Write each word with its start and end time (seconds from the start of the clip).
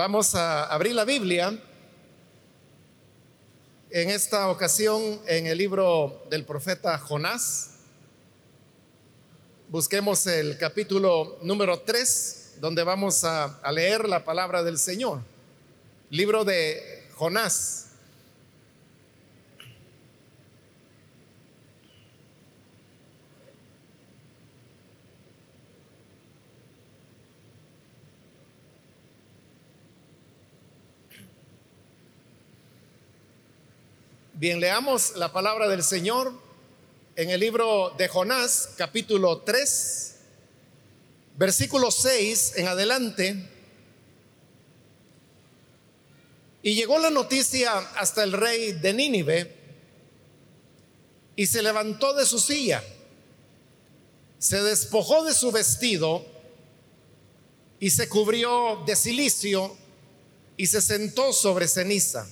Vamos 0.00 0.34
a 0.34 0.64
abrir 0.64 0.94
la 0.94 1.04
Biblia 1.04 1.58
en 3.90 4.08
esta 4.08 4.48
ocasión 4.48 5.20
en 5.26 5.46
el 5.46 5.58
libro 5.58 6.24
del 6.30 6.46
profeta 6.46 6.96
Jonás. 6.96 7.72
Busquemos 9.68 10.26
el 10.26 10.56
capítulo 10.56 11.38
número 11.42 11.80
3, 11.80 12.54
donde 12.60 12.82
vamos 12.82 13.24
a, 13.24 13.60
a 13.60 13.72
leer 13.72 14.08
la 14.08 14.24
palabra 14.24 14.62
del 14.62 14.78
Señor. 14.78 15.20
Libro 16.08 16.46
de 16.46 17.06
Jonás. 17.16 17.89
Bien, 34.40 34.58
leamos 34.58 35.16
la 35.16 35.30
palabra 35.30 35.68
del 35.68 35.82
Señor 35.82 36.32
en 37.14 37.28
el 37.28 37.40
libro 37.40 37.94
de 37.98 38.08
Jonás, 38.08 38.70
capítulo 38.74 39.42
3, 39.42 40.14
versículo 41.36 41.90
6 41.90 42.54
en 42.56 42.66
adelante. 42.66 43.50
Y 46.62 46.74
llegó 46.74 46.98
la 46.98 47.10
noticia 47.10 47.80
hasta 47.96 48.22
el 48.22 48.32
rey 48.32 48.72
de 48.72 48.94
Nínive 48.94 49.56
y 51.36 51.44
se 51.44 51.62
levantó 51.62 52.14
de 52.14 52.24
su 52.24 52.38
silla, 52.38 52.82
se 54.38 54.62
despojó 54.62 55.22
de 55.22 55.34
su 55.34 55.52
vestido 55.52 56.24
y 57.78 57.90
se 57.90 58.08
cubrió 58.08 58.84
de 58.86 58.96
silicio 58.96 59.76
y 60.56 60.66
se 60.66 60.80
sentó 60.80 61.34
sobre 61.34 61.68
ceniza 61.68 62.26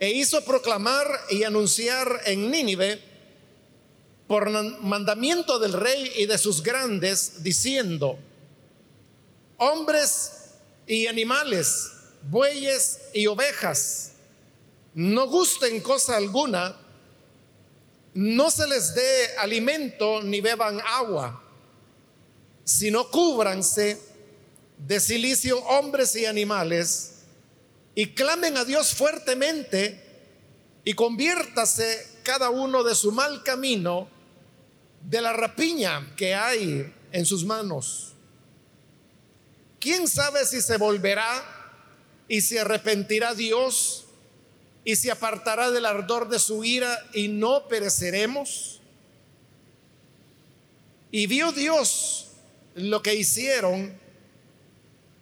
e 0.00 0.10
hizo 0.10 0.42
proclamar 0.44 1.06
y 1.28 1.44
anunciar 1.44 2.22
en 2.24 2.50
Nínive 2.50 3.00
por 4.26 4.50
mandamiento 4.80 5.58
del 5.58 5.74
rey 5.74 6.10
y 6.16 6.26
de 6.26 6.38
sus 6.38 6.62
grandes, 6.62 7.42
diciendo, 7.42 8.18
hombres 9.58 10.52
y 10.86 11.06
animales, 11.06 11.90
bueyes 12.30 13.00
y 13.12 13.26
ovejas, 13.26 14.12
no 14.94 15.26
gusten 15.26 15.80
cosa 15.80 16.16
alguna, 16.16 16.76
no 18.14 18.50
se 18.50 18.66
les 18.66 18.94
dé 18.94 19.36
alimento 19.36 20.22
ni 20.22 20.40
beban 20.40 20.80
agua, 20.80 21.44
sino 22.64 23.10
cúbranse 23.10 24.00
de 24.78 24.98
silicio 24.98 25.58
hombres 25.58 26.16
y 26.16 26.24
animales 26.24 27.09
y 27.94 28.14
clamen 28.14 28.56
a 28.56 28.64
Dios 28.64 28.94
fuertemente 28.94 30.00
y 30.84 30.94
conviértase 30.94 32.18
cada 32.22 32.50
uno 32.50 32.82
de 32.82 32.94
su 32.94 33.12
mal 33.12 33.42
camino, 33.42 34.08
de 35.02 35.20
la 35.20 35.32
rapiña 35.32 36.14
que 36.16 36.34
hay 36.34 36.92
en 37.12 37.26
sus 37.26 37.44
manos. 37.44 38.12
¿Quién 39.78 40.06
sabe 40.08 40.44
si 40.44 40.60
se 40.60 40.76
volverá 40.76 41.42
y 42.28 42.42
se 42.42 42.60
arrepentirá 42.60 43.34
Dios 43.34 44.04
y 44.84 44.96
se 44.96 45.10
apartará 45.10 45.70
del 45.70 45.86
ardor 45.86 46.28
de 46.28 46.38
su 46.38 46.64
ira 46.64 47.06
y 47.14 47.28
no 47.28 47.66
pereceremos? 47.66 48.80
Y 51.10 51.26
vio 51.26 51.50
Dios 51.52 52.28
lo 52.74 53.02
que 53.02 53.14
hicieron, 53.14 53.98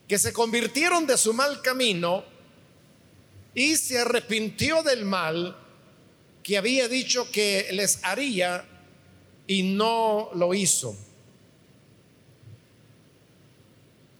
que 0.07 0.19
se 0.19 0.33
convirtieron 0.33 1.07
de 1.07 1.17
su 1.17 1.33
mal 1.33 1.63
camino 1.63 2.25
y 3.59 3.77
se 3.77 3.99
arrepintió 3.99 4.85
del 4.85 5.05
mal 5.05 5.57
que 6.45 6.57
había 6.57 6.87
dicho 6.87 7.29
que 7.33 7.69
les 7.73 8.05
haría 8.05 8.65
y 9.49 9.65
no 9.65 10.31
lo 10.35 10.55
hizo. 10.55 10.97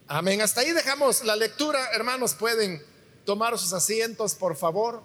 Amén. 0.09 0.41
Hasta 0.41 0.59
ahí 0.59 0.73
dejamos 0.73 1.23
la 1.23 1.37
lectura. 1.37 1.89
Hermanos, 1.93 2.33
pueden 2.33 2.83
tomar 3.25 3.57
sus 3.57 3.71
asientos, 3.71 4.35
por 4.35 4.57
favor. 4.57 5.01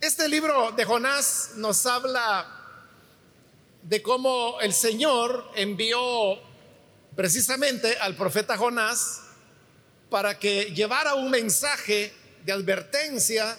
Este 0.00 0.28
libro 0.28 0.70
de 0.70 0.84
Jonás 0.84 1.54
nos 1.56 1.84
habla 1.86 2.57
de 3.88 4.02
cómo 4.02 4.60
el 4.60 4.74
Señor 4.74 5.50
envió 5.54 6.38
precisamente 7.16 7.96
al 7.96 8.14
profeta 8.16 8.58
Jonás 8.58 9.22
para 10.10 10.38
que 10.38 10.74
llevara 10.74 11.14
un 11.14 11.30
mensaje 11.30 12.12
de 12.44 12.52
advertencia 12.52 13.58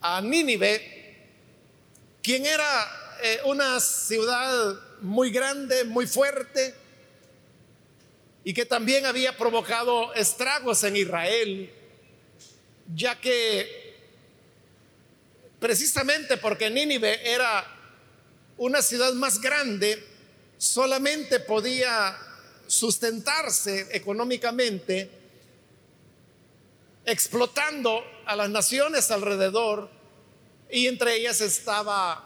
a 0.00 0.22
Nínive, 0.22 1.28
quien 2.22 2.46
era 2.46 3.18
eh, 3.22 3.40
una 3.44 3.78
ciudad 3.78 4.74
muy 5.02 5.30
grande, 5.30 5.84
muy 5.84 6.06
fuerte, 6.06 6.74
y 8.42 8.54
que 8.54 8.64
también 8.64 9.04
había 9.04 9.36
provocado 9.36 10.14
estragos 10.14 10.82
en 10.82 10.96
Israel, 10.96 11.70
ya 12.94 13.20
que 13.20 13.98
precisamente 15.60 16.38
porque 16.38 16.70
Nínive 16.70 17.30
era 17.30 17.73
una 18.56 18.82
ciudad 18.82 19.12
más 19.14 19.40
grande 19.40 20.02
solamente 20.58 21.40
podía 21.40 22.16
sustentarse 22.66 23.88
económicamente 23.92 25.10
explotando 27.04 28.02
a 28.24 28.36
las 28.36 28.48
naciones 28.48 29.10
alrededor 29.10 29.90
y 30.70 30.86
entre 30.86 31.16
ellas 31.16 31.40
estaba 31.40 32.24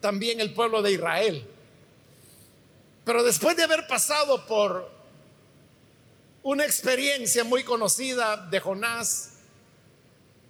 también 0.00 0.40
el 0.40 0.52
pueblo 0.52 0.82
de 0.82 0.92
Israel. 0.92 1.46
Pero 3.04 3.22
después 3.22 3.56
de 3.56 3.64
haber 3.64 3.86
pasado 3.86 4.46
por 4.46 4.90
una 6.42 6.64
experiencia 6.64 7.44
muy 7.44 7.64
conocida 7.64 8.36
de 8.36 8.60
Jonás 8.60 9.32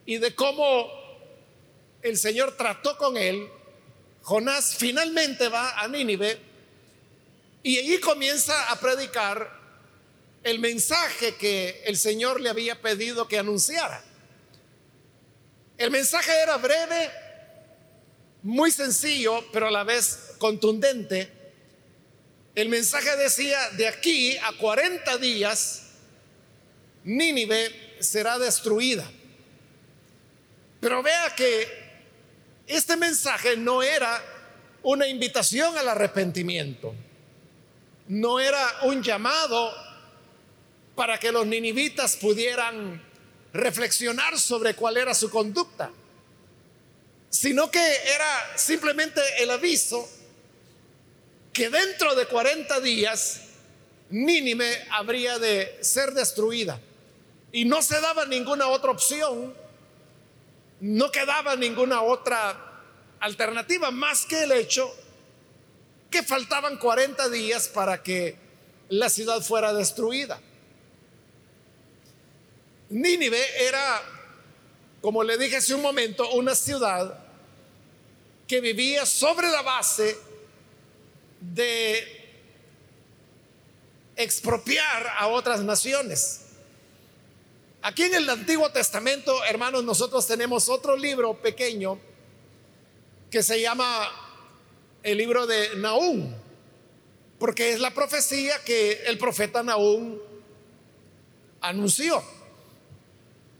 y 0.06 0.18
de 0.18 0.34
cómo 0.34 0.88
el 2.02 2.16
Señor 2.16 2.56
trató 2.56 2.96
con 2.96 3.16
él, 3.16 3.48
Jonás 4.22 4.74
finalmente 4.76 5.48
va 5.48 5.80
a 5.80 5.88
Nínive 5.88 6.38
y 7.62 7.78
allí 7.78 7.98
comienza 8.00 8.70
a 8.70 8.80
predicar 8.80 9.58
el 10.42 10.58
mensaje 10.58 11.34
que 11.34 11.82
el 11.84 11.96
Señor 11.96 12.40
le 12.40 12.48
había 12.48 12.80
pedido 12.80 13.28
que 13.28 13.38
anunciara. 13.38 14.02
El 15.76 15.90
mensaje 15.90 16.32
era 16.42 16.56
breve, 16.56 17.10
muy 18.42 18.70
sencillo, 18.70 19.44
pero 19.52 19.68
a 19.68 19.70
la 19.70 19.84
vez 19.84 20.34
contundente. 20.38 21.30
El 22.54 22.68
mensaje 22.68 23.16
decía, 23.16 23.58
de 23.70 23.86
aquí 23.86 24.36
a 24.38 24.52
40 24.58 25.18
días, 25.18 25.82
Nínive 27.04 27.96
será 28.00 28.38
destruida. 28.38 29.10
Pero 30.80 31.02
vea 31.02 31.34
que 31.36 31.79
este 32.76 32.96
mensaje 32.96 33.56
no 33.56 33.82
era 33.82 34.22
una 34.82 35.06
invitación 35.08 35.76
al 35.76 35.88
arrepentimiento, 35.88 36.94
no 38.08 38.38
era 38.38 38.64
un 38.82 39.02
llamado 39.02 39.72
para 40.94 41.18
que 41.18 41.32
los 41.32 41.46
ninivitas 41.46 42.16
pudieran 42.16 43.02
reflexionar 43.52 44.38
sobre 44.38 44.74
cuál 44.74 44.96
era 44.96 45.14
su 45.14 45.30
conducta, 45.30 45.90
sino 47.28 47.70
que 47.70 47.80
era 48.14 48.56
simplemente 48.56 49.20
el 49.38 49.50
aviso 49.50 50.08
que 51.52 51.70
dentro 51.70 52.14
de 52.14 52.26
40 52.26 52.80
días 52.80 53.42
Nínive 54.10 54.86
habría 54.90 55.38
de 55.38 55.78
ser 55.82 56.12
destruida. 56.14 56.80
Y 57.52 57.64
no 57.64 57.80
se 57.80 58.00
daba 58.00 58.26
ninguna 58.26 58.66
otra 58.68 58.90
opción 58.90 59.54
no 60.80 61.10
quedaba 61.10 61.56
ninguna 61.56 62.02
otra 62.02 62.69
alternativa 63.20 63.90
más 63.90 64.24
que 64.24 64.42
el 64.42 64.52
hecho 64.52 64.92
que 66.10 66.22
faltaban 66.22 66.76
40 66.78 67.28
días 67.28 67.68
para 67.68 68.02
que 68.02 68.36
la 68.88 69.08
ciudad 69.08 69.40
fuera 69.42 69.72
destruida. 69.72 70.40
Nínive 72.88 73.40
era, 73.64 74.02
como 75.00 75.22
le 75.22 75.38
dije 75.38 75.56
hace 75.56 75.74
un 75.74 75.82
momento, 75.82 76.28
una 76.32 76.54
ciudad 76.54 77.24
que 78.48 78.60
vivía 78.60 79.06
sobre 79.06 79.48
la 79.48 79.62
base 79.62 80.18
de 81.40 82.20
expropiar 84.16 85.06
a 85.18 85.28
otras 85.28 85.60
naciones. 85.60 86.40
Aquí 87.82 88.02
en 88.02 88.14
el 88.14 88.28
Antiguo 88.28 88.70
Testamento, 88.72 89.44
hermanos, 89.44 89.84
nosotros 89.84 90.26
tenemos 90.26 90.68
otro 90.68 90.96
libro 90.96 91.34
pequeño 91.34 91.98
que 93.30 93.42
se 93.42 93.60
llama 93.60 94.10
el 95.02 95.18
libro 95.18 95.46
de 95.46 95.76
Nahum, 95.76 96.34
porque 97.38 97.70
es 97.70 97.80
la 97.80 97.94
profecía 97.94 98.62
que 98.64 99.04
el 99.06 99.18
profeta 99.18 99.62
Nahum 99.62 100.18
anunció. 101.60 102.22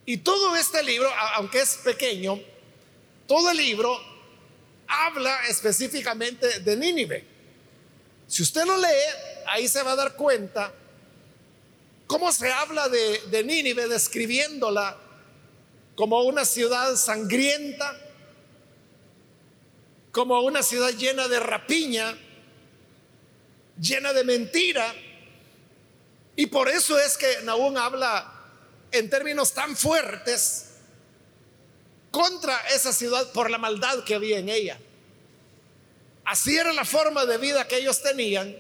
Y 0.04 0.18
todo 0.18 0.56
este 0.56 0.82
libro, 0.82 1.08
aunque 1.34 1.60
es 1.60 1.76
pequeño, 1.76 2.40
todo 3.26 3.50
el 3.50 3.56
libro 3.58 3.96
habla 4.88 5.46
específicamente 5.46 6.60
de 6.60 6.76
Nínive. 6.76 7.24
Si 8.26 8.42
usted 8.42 8.64
lo 8.64 8.76
lee, 8.76 8.88
ahí 9.46 9.68
se 9.68 9.82
va 9.82 9.92
a 9.92 9.96
dar 9.96 10.16
cuenta 10.16 10.72
cómo 12.06 12.32
se 12.32 12.50
habla 12.52 12.88
de, 12.88 13.20
de 13.28 13.44
Nínive 13.44 13.86
describiéndola 13.86 14.96
como 15.94 16.22
una 16.22 16.44
ciudad 16.44 16.96
sangrienta, 16.96 17.96
como 20.12 20.40
una 20.40 20.62
ciudad 20.62 20.90
llena 20.90 21.28
de 21.28 21.40
rapiña, 21.40 22.16
llena 23.80 24.12
de 24.12 24.24
mentira. 24.24 24.94
Y 26.36 26.46
por 26.46 26.68
eso 26.68 26.98
es 26.98 27.16
que 27.16 27.42
Nahum 27.44 27.76
habla 27.76 28.32
en 28.90 29.08
términos 29.08 29.52
tan 29.52 29.76
fuertes 29.76 30.66
contra 32.10 32.56
esa 32.68 32.92
ciudad 32.92 33.30
por 33.32 33.50
la 33.50 33.58
maldad 33.58 34.02
que 34.04 34.14
había 34.14 34.38
en 34.38 34.48
ella. 34.48 34.78
Así 36.24 36.56
era 36.56 36.72
la 36.72 36.84
forma 36.84 37.24
de 37.26 37.38
vida 37.38 37.66
que 37.68 37.76
ellos 37.76 38.02
tenían. 38.02 38.56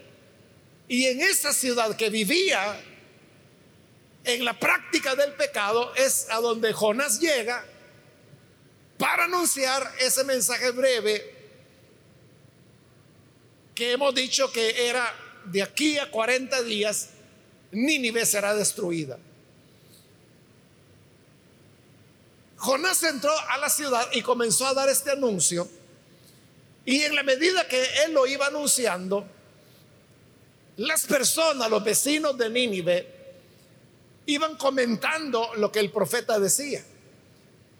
Y 0.88 1.06
en 1.06 1.20
esa 1.20 1.52
ciudad 1.52 1.96
que 1.96 2.10
vivía 2.10 2.80
en 4.24 4.44
la 4.44 4.58
práctica 4.58 5.14
del 5.14 5.32
pecado 5.34 5.94
es 5.94 6.28
a 6.30 6.40
donde 6.40 6.72
Jonás 6.72 7.20
llega 7.20 7.64
para 8.98 9.24
anunciar 9.24 9.94
ese 9.98 10.24
mensaje 10.24 10.70
breve 10.72 11.39
que 13.80 13.92
hemos 13.92 14.14
dicho 14.14 14.52
que 14.52 14.90
era 14.90 15.10
de 15.46 15.62
aquí 15.62 15.96
a 15.96 16.10
40 16.10 16.64
días, 16.64 17.08
Nínive 17.72 18.26
será 18.26 18.54
destruida. 18.54 19.18
Jonás 22.58 23.02
entró 23.04 23.32
a 23.48 23.56
la 23.56 23.70
ciudad 23.70 24.06
y 24.12 24.20
comenzó 24.20 24.66
a 24.66 24.74
dar 24.74 24.90
este 24.90 25.12
anuncio. 25.12 25.66
Y 26.84 27.00
en 27.04 27.14
la 27.14 27.22
medida 27.22 27.66
que 27.68 27.82
él 28.04 28.12
lo 28.12 28.26
iba 28.26 28.48
anunciando, 28.48 29.26
las 30.76 31.06
personas, 31.06 31.70
los 31.70 31.82
vecinos 31.82 32.36
de 32.36 32.50
Nínive, 32.50 33.08
iban 34.26 34.58
comentando 34.58 35.54
lo 35.54 35.72
que 35.72 35.80
el 35.80 35.90
profeta 35.90 36.38
decía. 36.38 36.84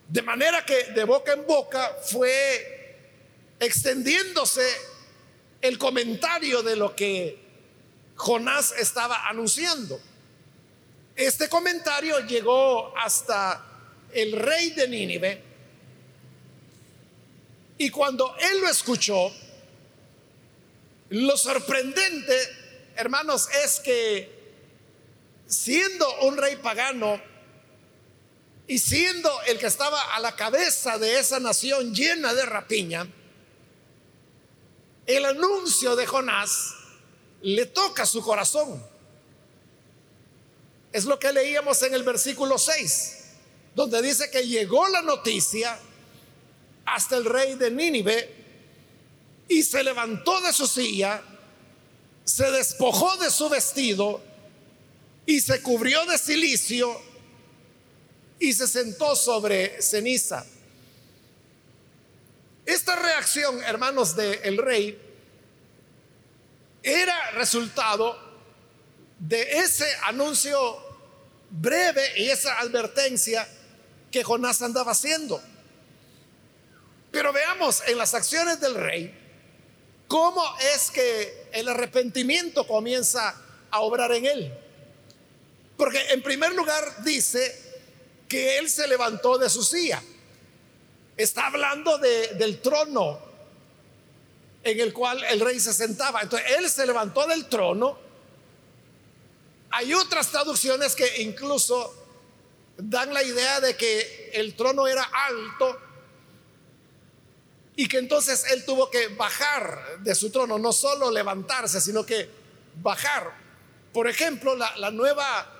De 0.08 0.22
manera 0.22 0.64
que 0.64 0.92
de 0.94 1.04
boca 1.04 1.34
en 1.34 1.46
boca 1.46 1.94
fue 2.06 2.96
extendiéndose 3.58 4.64
el 5.60 5.78
comentario 5.78 6.62
de 6.62 6.76
lo 6.76 6.94
que 6.94 7.38
Jonás 8.16 8.72
estaba 8.72 9.28
anunciando. 9.28 10.00
Este 11.16 11.48
comentario 11.48 12.20
llegó 12.20 12.96
hasta 12.96 13.66
el 14.12 14.32
rey 14.32 14.70
de 14.70 14.88
Nínive 14.88 15.42
y 17.80 17.88
cuando 17.88 18.36
él 18.36 18.60
lo 18.60 18.68
escuchó, 18.68 19.32
lo 21.08 21.36
sorprendente, 21.36 22.34
hermanos, 22.94 23.48
es 23.64 23.80
que 23.80 24.40
siendo 25.46 26.06
un 26.20 26.36
rey 26.36 26.56
pagano 26.56 27.20
y 28.66 28.78
siendo 28.78 29.30
el 29.48 29.58
que 29.58 29.66
estaba 29.66 30.14
a 30.14 30.20
la 30.20 30.36
cabeza 30.36 30.98
de 30.98 31.18
esa 31.18 31.40
nación 31.40 31.94
llena 31.94 32.34
de 32.34 32.44
rapiña, 32.44 33.06
el 35.14 35.24
anuncio 35.24 35.96
de 35.96 36.06
Jonás 36.06 36.74
le 37.42 37.66
toca 37.66 38.06
su 38.06 38.22
corazón. 38.22 38.82
Es 40.92 41.04
lo 41.04 41.18
que 41.18 41.32
leíamos 41.32 41.82
en 41.82 41.94
el 41.94 42.02
versículo 42.02 42.58
6, 42.58 43.18
donde 43.74 44.02
dice 44.02 44.30
que 44.30 44.46
llegó 44.46 44.88
la 44.88 45.02
noticia 45.02 45.78
hasta 46.84 47.16
el 47.16 47.24
rey 47.24 47.54
de 47.54 47.70
Nínive 47.70 48.34
y 49.48 49.62
se 49.62 49.82
levantó 49.82 50.40
de 50.40 50.52
su 50.52 50.66
silla, 50.66 51.22
se 52.24 52.50
despojó 52.50 53.16
de 53.16 53.30
su 53.30 53.48
vestido 53.48 54.22
y 55.26 55.40
se 55.40 55.62
cubrió 55.62 56.04
de 56.06 56.18
silicio 56.18 57.00
y 58.38 58.52
se 58.52 58.66
sentó 58.66 59.14
sobre 59.14 59.80
ceniza. 59.82 60.44
Esta 62.70 62.94
reacción, 62.94 63.64
hermanos 63.64 64.14
del 64.14 64.56
rey, 64.56 64.96
era 66.84 67.32
resultado 67.32 68.16
de 69.18 69.58
ese 69.58 69.92
anuncio 70.04 70.78
breve 71.50 72.12
y 72.16 72.30
esa 72.30 72.60
advertencia 72.60 73.48
que 74.12 74.22
Jonás 74.22 74.62
andaba 74.62 74.92
haciendo. 74.92 75.42
Pero 77.10 77.32
veamos 77.32 77.82
en 77.88 77.98
las 77.98 78.14
acciones 78.14 78.60
del 78.60 78.76
rey 78.76 79.18
cómo 80.06 80.44
es 80.72 80.92
que 80.92 81.48
el 81.50 81.68
arrepentimiento 81.68 82.68
comienza 82.68 83.34
a 83.68 83.80
obrar 83.80 84.12
en 84.12 84.26
él. 84.26 84.54
Porque 85.76 86.12
en 86.12 86.22
primer 86.22 86.54
lugar 86.54 87.02
dice 87.02 87.52
que 88.28 88.58
él 88.58 88.70
se 88.70 88.86
levantó 88.86 89.38
de 89.38 89.50
su 89.50 89.64
silla. 89.64 90.00
Está 91.22 91.48
hablando 91.48 91.98
del 91.98 92.60
trono 92.62 93.20
en 94.62 94.80
el 94.80 94.92
cual 94.94 95.22
el 95.24 95.40
rey 95.40 95.60
se 95.60 95.74
sentaba. 95.74 96.22
Entonces 96.22 96.50
él 96.56 96.68
se 96.70 96.86
levantó 96.86 97.26
del 97.26 97.46
trono. 97.46 97.98
Hay 99.70 99.92
otras 99.92 100.28
traducciones 100.28 100.94
que 100.94 101.20
incluso 101.22 101.94
dan 102.78 103.12
la 103.12 103.22
idea 103.22 103.60
de 103.60 103.76
que 103.76 104.30
el 104.32 104.54
trono 104.54 104.86
era 104.86 105.02
alto 105.02 105.78
y 107.76 107.86
que 107.86 107.98
entonces 107.98 108.44
él 108.52 108.64
tuvo 108.64 108.90
que 108.90 109.08
bajar 109.08 109.98
de 110.00 110.14
su 110.14 110.30
trono, 110.30 110.58
no 110.58 110.72
solo 110.72 111.10
levantarse, 111.10 111.82
sino 111.82 112.06
que 112.06 112.30
bajar. 112.82 113.30
Por 113.92 114.08
ejemplo, 114.08 114.56
la, 114.56 114.74
la 114.78 114.90
nueva 114.90 115.52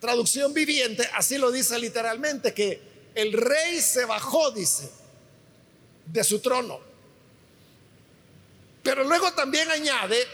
traducción 0.00 0.52
viviente 0.52 1.08
así 1.14 1.38
lo 1.38 1.52
dice 1.52 1.78
literalmente, 1.78 2.52
que 2.52 2.89
el 3.14 3.32
rey 3.32 3.80
se 3.80 4.04
bajó, 4.04 4.50
dice, 4.50 4.90
de 6.06 6.24
su 6.24 6.40
trono. 6.40 6.80
Pero 8.82 9.04
luego 9.04 9.32
también 9.32 9.70
añade 9.70 10.26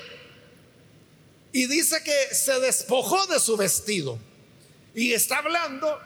y 1.53 1.67
dice 1.67 2.03
que 2.03 2.35
se 2.35 2.61
despojó 2.61 3.27
de 3.27 3.41
su 3.41 3.57
vestido. 3.57 4.19
Y 4.95 5.13
está 5.13 5.39
hablando 5.39 5.99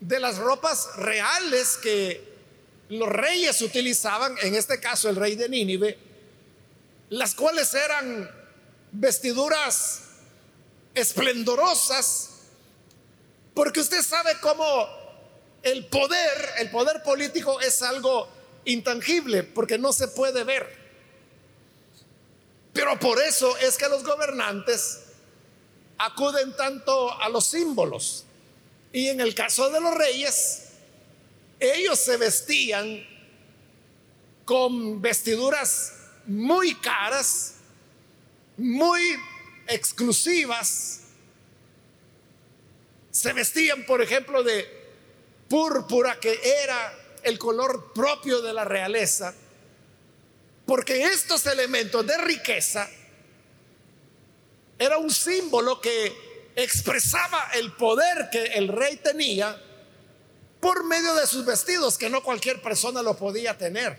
de 0.00 0.20
las 0.20 0.38
ropas 0.38 0.96
reales 0.96 1.76
que 1.78 2.28
los 2.88 3.08
reyes 3.08 3.60
utilizaban, 3.62 4.36
en 4.42 4.54
este 4.54 4.80
caso 4.80 5.08
el 5.08 5.16
rey 5.16 5.36
de 5.36 5.48
Nínive, 5.48 5.98
las 7.10 7.34
cuales 7.34 7.72
eran 7.74 8.30
vestiduras 8.92 10.02
esplendorosas, 10.94 12.30
porque 13.54 13.80
usted 13.80 14.02
sabe 14.02 14.36
cómo 14.40 15.07
el 15.62 15.86
poder, 15.86 16.50
el 16.58 16.70
poder 16.70 17.02
político 17.02 17.60
es 17.60 17.82
algo 17.82 18.28
intangible, 18.64 19.42
porque 19.42 19.78
no 19.78 19.92
se 19.92 20.08
puede 20.08 20.44
ver. 20.44 20.76
Pero 22.72 22.98
por 22.98 23.20
eso 23.20 23.56
es 23.58 23.76
que 23.76 23.88
los 23.88 24.04
gobernantes 24.04 25.00
acuden 25.98 26.54
tanto 26.56 27.20
a 27.20 27.28
los 27.28 27.46
símbolos. 27.46 28.24
Y 28.92 29.08
en 29.08 29.20
el 29.20 29.34
caso 29.34 29.70
de 29.70 29.80
los 29.80 29.94
reyes, 29.94 30.68
ellos 31.60 31.98
se 31.98 32.16
vestían 32.16 33.04
con 34.44 35.02
vestiduras 35.02 35.92
muy 36.26 36.74
caras, 36.76 37.54
muy 38.56 39.02
exclusivas, 39.66 41.00
se 43.10 43.32
vestían, 43.32 43.84
por 43.84 44.00
ejemplo, 44.00 44.42
de 44.42 44.77
púrpura, 45.48 46.20
que 46.20 46.38
era 46.62 46.94
el 47.22 47.38
color 47.38 47.92
propio 47.92 48.40
de 48.40 48.52
la 48.52 48.64
realeza, 48.64 49.34
porque 50.66 51.02
estos 51.04 51.46
elementos 51.46 52.06
de 52.06 52.18
riqueza 52.18 52.88
era 54.78 54.98
un 54.98 55.10
símbolo 55.10 55.80
que 55.80 56.52
expresaba 56.54 57.50
el 57.54 57.72
poder 57.72 58.28
que 58.30 58.44
el 58.44 58.68
rey 58.68 58.96
tenía 58.96 59.60
por 60.60 60.84
medio 60.84 61.14
de 61.14 61.26
sus 61.26 61.44
vestidos, 61.44 61.96
que 61.96 62.10
no 62.10 62.22
cualquier 62.22 62.60
persona 62.60 63.02
lo 63.02 63.16
podía 63.16 63.56
tener. 63.56 63.98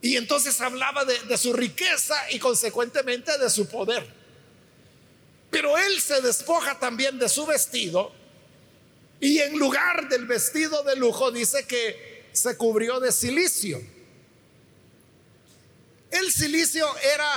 Y 0.00 0.16
entonces 0.16 0.60
hablaba 0.60 1.04
de, 1.04 1.18
de, 1.24 1.36
su 1.36 1.52
riqueza 1.52 2.14
y 2.30 2.38
consecuentemente 2.38 3.36
de 3.36 3.50
su 3.50 3.68
poder. 3.68 4.06
Pero 5.50 5.76
él 5.76 6.00
se 6.00 6.20
despoja 6.20 6.78
también 6.78 7.18
de 7.18 7.28
su 7.28 7.44
vestido 7.44 8.12
Y 9.20 9.38
en 9.40 9.58
lugar 9.58 10.08
del 10.08 10.26
vestido 10.26 10.82
de 10.84 10.96
lujo 10.96 11.30
dice 11.30 11.66
que 11.66 12.28
se 12.32 12.56
cubrió 12.56 13.00
de 13.00 13.10
silicio. 13.10 13.80
El 16.10 16.32
silicio 16.32 16.86
era 16.98 17.30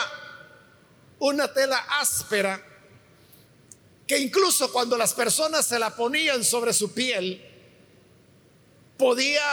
una 1.20 1.52
tela 1.54 1.78
áspera 2.00 2.64
que 4.08 4.18
incluso 4.18 4.72
cuando 4.72 4.98
las 4.98 5.14
personas 5.14 5.66
se 5.66 5.80
la 5.80 5.96
ponían 5.96 6.44
sobre 6.44 6.74
su 6.74 6.94
piel, 6.94 7.42
podía 8.98 9.44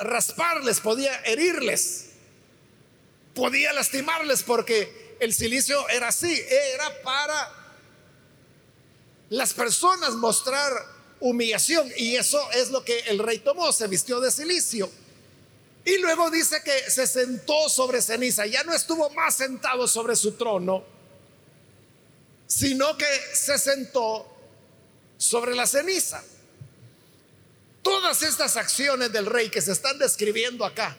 rasparles, 0.00 0.80
podía 0.80 1.20
herirles, 1.24 2.10
podía 3.34 3.72
lastimarles 3.72 4.42
porque 4.42 5.16
el 5.20 5.32
silicio 5.32 5.88
era 5.88 6.08
así, 6.08 6.32
era 6.74 7.02
para 7.02 7.52
las 9.30 9.54
personas 9.54 10.14
mostrar 10.14 10.95
humillación 11.20 11.90
y 11.96 12.16
eso 12.16 12.40
es 12.52 12.70
lo 12.70 12.84
que 12.84 12.98
el 13.00 13.18
rey 13.18 13.38
tomó, 13.38 13.72
se 13.72 13.86
vistió 13.86 14.20
de 14.20 14.30
silicio. 14.30 14.90
Y 15.84 15.98
luego 15.98 16.30
dice 16.30 16.62
que 16.64 16.90
se 16.90 17.06
sentó 17.06 17.68
sobre 17.68 18.02
ceniza, 18.02 18.44
ya 18.46 18.64
no 18.64 18.74
estuvo 18.74 19.08
más 19.10 19.36
sentado 19.36 19.86
sobre 19.86 20.16
su 20.16 20.32
trono, 20.32 20.84
sino 22.46 22.96
que 22.96 23.06
se 23.32 23.56
sentó 23.56 24.26
sobre 25.16 25.54
la 25.54 25.66
ceniza. 25.66 26.22
Todas 27.82 28.22
estas 28.22 28.56
acciones 28.56 29.12
del 29.12 29.26
rey 29.26 29.48
que 29.48 29.62
se 29.62 29.70
están 29.70 29.96
describiendo 29.98 30.64
acá, 30.64 30.96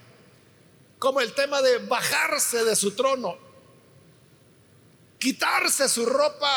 como 1.00 1.20
el 1.20 1.34
tema 1.34 1.62
de 1.62 1.80
bajarse 1.80 2.64
de 2.64 2.76
su 2.76 2.92
trono, 2.92 3.38
quitarse 5.20 5.90
su 5.90 6.06
ropa 6.06 6.50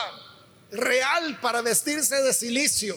real 0.71 1.41
para 1.41 1.63
vestirse 1.63 2.23
de 2.23 2.33
silicio 2.33 2.97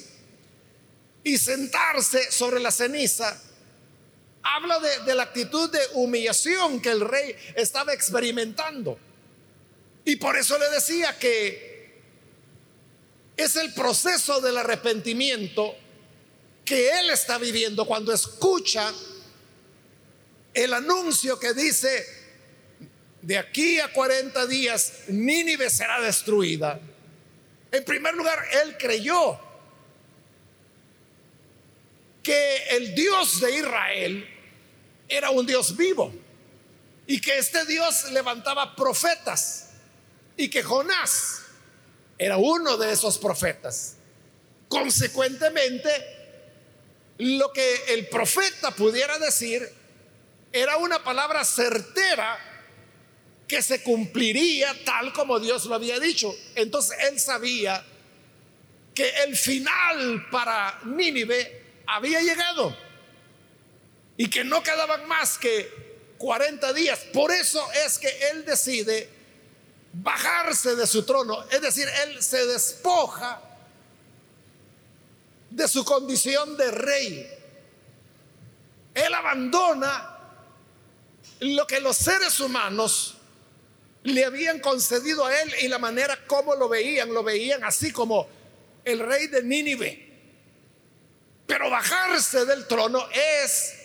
y 1.23 1.37
sentarse 1.37 2.31
sobre 2.31 2.59
la 2.59 2.71
ceniza, 2.71 3.39
habla 4.43 4.79
de, 4.79 5.15
la 5.15 5.23
actitud 5.23 5.69
de 5.69 5.79
humillación 5.93 6.81
que 6.81 6.89
el 6.89 7.01
rey 7.01 7.35
estaba 7.55 7.93
experimentando. 7.93 8.99
Y 10.05 10.17
por 10.17 10.37
eso 10.37 10.57
le 10.59 10.69
decía 10.69 11.17
que 11.17 12.01
es 13.37 13.55
el 13.55 13.73
proceso 13.73 14.41
del 14.41 14.57
arrepentimiento 14.57 15.75
que 16.65 16.89
él 16.99 17.09
está 17.09 17.37
viviendo 17.37 17.85
cuando 17.85 18.13
escucha 18.13 18.93
el 20.53 20.73
anuncio 20.73 21.39
que 21.39 21.53
dice, 21.53 22.05
de 23.21 23.37
aquí 23.37 23.79
a 23.79 23.91
40 23.91 24.45
días 24.47 24.93
Nínive 25.07 25.69
será 25.69 26.01
destruida. 26.01 26.79
En 27.71 27.83
primer 27.85 28.13
lugar, 28.13 28.39
él 28.63 28.77
creyó 28.77 29.39
que 32.23 32.63
el 32.69 32.95
Dios 32.95 33.41
de 33.41 33.57
Israel 33.57 34.29
era 35.09 35.29
un 35.29 35.45
Dios 35.45 35.75
vivo 35.75 36.13
y 37.05 37.19
que 37.19 37.37
este 37.37 37.65
Dios 37.65 38.11
levantaba 38.11 38.75
profetas 38.75 39.71
y 40.37 40.49
que 40.49 40.63
Jonás 40.63 41.41
era 42.17 42.37
uno 42.37 42.77
de 42.77 42.93
esos 42.93 43.19
profetas. 43.19 43.97
Consecuentemente, 44.69 45.89
lo 47.17 47.51
que 47.51 47.83
el 47.89 48.07
profeta 48.07 48.71
pudiera 48.71 49.19
decir 49.19 49.69
era 50.51 50.77
una 50.77 51.03
palabra 51.03 51.43
certera 51.43 52.39
que 53.47 53.61
se 53.61 53.83
cumpliría 53.83 54.73
tal 54.85 55.11
como 55.11 55.39
Dios 55.39 55.65
lo 55.65 55.75
había 55.75 55.99
dicho. 55.99 56.33
Entonces 56.55 56.97
él 57.11 57.19
sabía 57.19 57.85
que 58.95 59.09
el 59.25 59.35
final 59.35 60.27
para 60.31 60.79
Nínive 60.85 61.62
había 61.85 62.21
llegado 62.21 62.75
y 64.17 64.29
que 64.29 64.43
no 64.43 64.61
quedaban 64.63 65.07
más 65.07 65.37
que 65.37 66.15
40 66.17 66.73
días. 66.73 66.99
Por 67.13 67.31
eso 67.31 67.65
es 67.85 67.99
que 67.99 68.09
él 68.31 68.45
decide 68.45 69.09
bajarse 69.93 70.75
de 70.75 70.87
su 70.87 71.03
trono, 71.03 71.43
es 71.51 71.61
decir, 71.61 71.87
él 72.03 72.21
se 72.23 72.45
despoja 72.47 73.41
de 75.49 75.67
su 75.67 75.85
condición 75.85 76.57
de 76.57 76.71
rey. 76.71 77.29
Él 78.95 79.13
abandona 79.13 80.17
lo 81.39 81.67
que 81.67 81.79
los 81.79 81.97
seres 81.97 82.39
humanos 82.39 83.17
le 84.03 84.25
habían 84.25 84.59
concedido 84.59 85.25
a 85.25 85.41
él 85.41 85.53
y 85.61 85.67
la 85.67 85.79
manera 85.79 86.25
como 86.25 86.55
lo 86.55 86.67
veían, 86.67 87.13
lo 87.13 87.23
veían 87.23 87.63
así 87.63 87.91
como 87.91 88.27
el 88.83 88.99
rey 88.99 89.27
de 89.27 89.43
Nínive. 89.43 90.12
Pero 91.53 91.69
bajarse 91.69 92.45
del 92.45 92.65
trono 92.65 93.07
es 93.11 93.75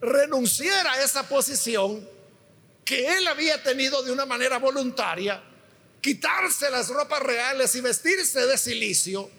renunciar 0.00 0.88
a 0.88 1.00
esa 1.00 1.22
posición 1.28 2.04
que 2.84 3.16
él 3.16 3.28
había 3.28 3.62
tenido 3.62 4.02
de 4.02 4.10
una 4.10 4.26
manera 4.26 4.58
voluntaria, 4.58 5.40
quitarse 6.00 6.68
las 6.68 6.88
ropas 6.88 7.22
reales 7.22 7.76
y 7.76 7.80
vestirse 7.80 8.44
de 8.44 8.58
silicio, 8.58 9.30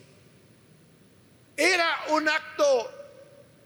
era 1.57 2.05
un 2.11 2.29
acto 2.29 2.89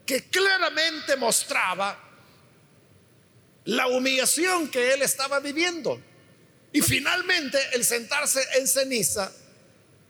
que 0.04 0.32
claramente 0.32 1.16
mostraba 1.16 1.96
la 3.66 3.86
humillación 3.86 4.72
que 4.72 4.94
él 4.94 5.04
estaba 5.04 5.40
viviendo. 5.40 6.02
Y 6.74 6.82
finalmente 6.82 7.60
el 7.74 7.86
sentarse 7.86 8.42
en 8.56 8.68
ceniza, 8.68 9.32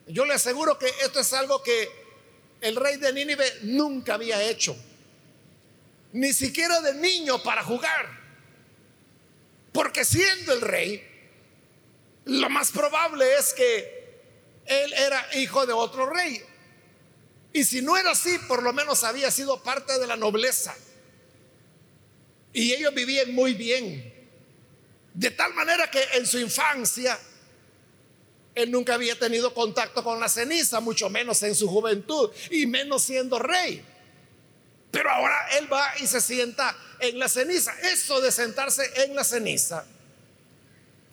yo 0.06 0.24
le 0.24 0.32
aseguro 0.32 0.78
que 0.78 0.90
esto 1.02 1.20
es 1.20 1.30
algo 1.34 1.62
que 1.62 2.05
el 2.66 2.76
rey 2.76 2.96
de 2.96 3.12
Nínive 3.12 3.44
nunca 3.62 4.14
había 4.14 4.42
hecho, 4.42 4.76
ni 6.12 6.32
siquiera 6.32 6.80
de 6.80 6.94
niño 6.94 7.42
para 7.42 7.62
jugar, 7.62 8.08
porque 9.72 10.04
siendo 10.04 10.52
el 10.52 10.60
rey, 10.60 11.06
lo 12.24 12.48
más 12.50 12.72
probable 12.72 13.24
es 13.38 13.54
que 13.54 13.96
él 14.66 14.92
era 14.94 15.28
hijo 15.36 15.64
de 15.64 15.72
otro 15.72 16.10
rey. 16.10 16.42
Y 17.52 17.64
si 17.64 17.82
no 17.82 17.96
era 17.96 18.10
así, 18.10 18.36
por 18.48 18.62
lo 18.62 18.72
menos 18.72 19.04
había 19.04 19.30
sido 19.30 19.62
parte 19.62 19.98
de 19.98 20.06
la 20.06 20.16
nobleza. 20.16 20.74
Y 22.52 22.72
ellos 22.72 22.92
vivían 22.94 23.34
muy 23.34 23.54
bien. 23.54 24.12
De 25.14 25.30
tal 25.30 25.54
manera 25.54 25.90
que 25.90 26.02
en 26.14 26.26
su 26.26 26.38
infancia 26.38 27.18
él 28.56 28.70
nunca 28.70 28.94
había 28.94 29.16
tenido 29.18 29.52
contacto 29.52 30.02
con 30.02 30.18
la 30.18 30.30
ceniza, 30.30 30.80
mucho 30.80 31.10
menos 31.10 31.42
en 31.42 31.54
su 31.54 31.68
juventud 31.68 32.30
y 32.50 32.66
menos 32.66 33.02
siendo 33.02 33.38
rey. 33.38 33.84
Pero 34.90 35.10
ahora 35.10 35.46
él 35.58 35.70
va 35.70 35.92
y 36.00 36.06
se 36.06 36.22
sienta 36.22 36.74
en 36.98 37.18
la 37.18 37.28
ceniza. 37.28 37.78
Eso 37.82 38.18
de 38.22 38.32
sentarse 38.32 39.04
en 39.04 39.14
la 39.14 39.24
ceniza 39.24 39.84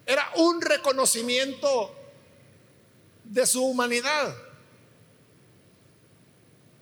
era 0.06 0.32
un 0.36 0.62
reconocimiento 0.62 1.94
de 3.26 3.46
su 3.46 3.62
humanidad. 3.62 4.34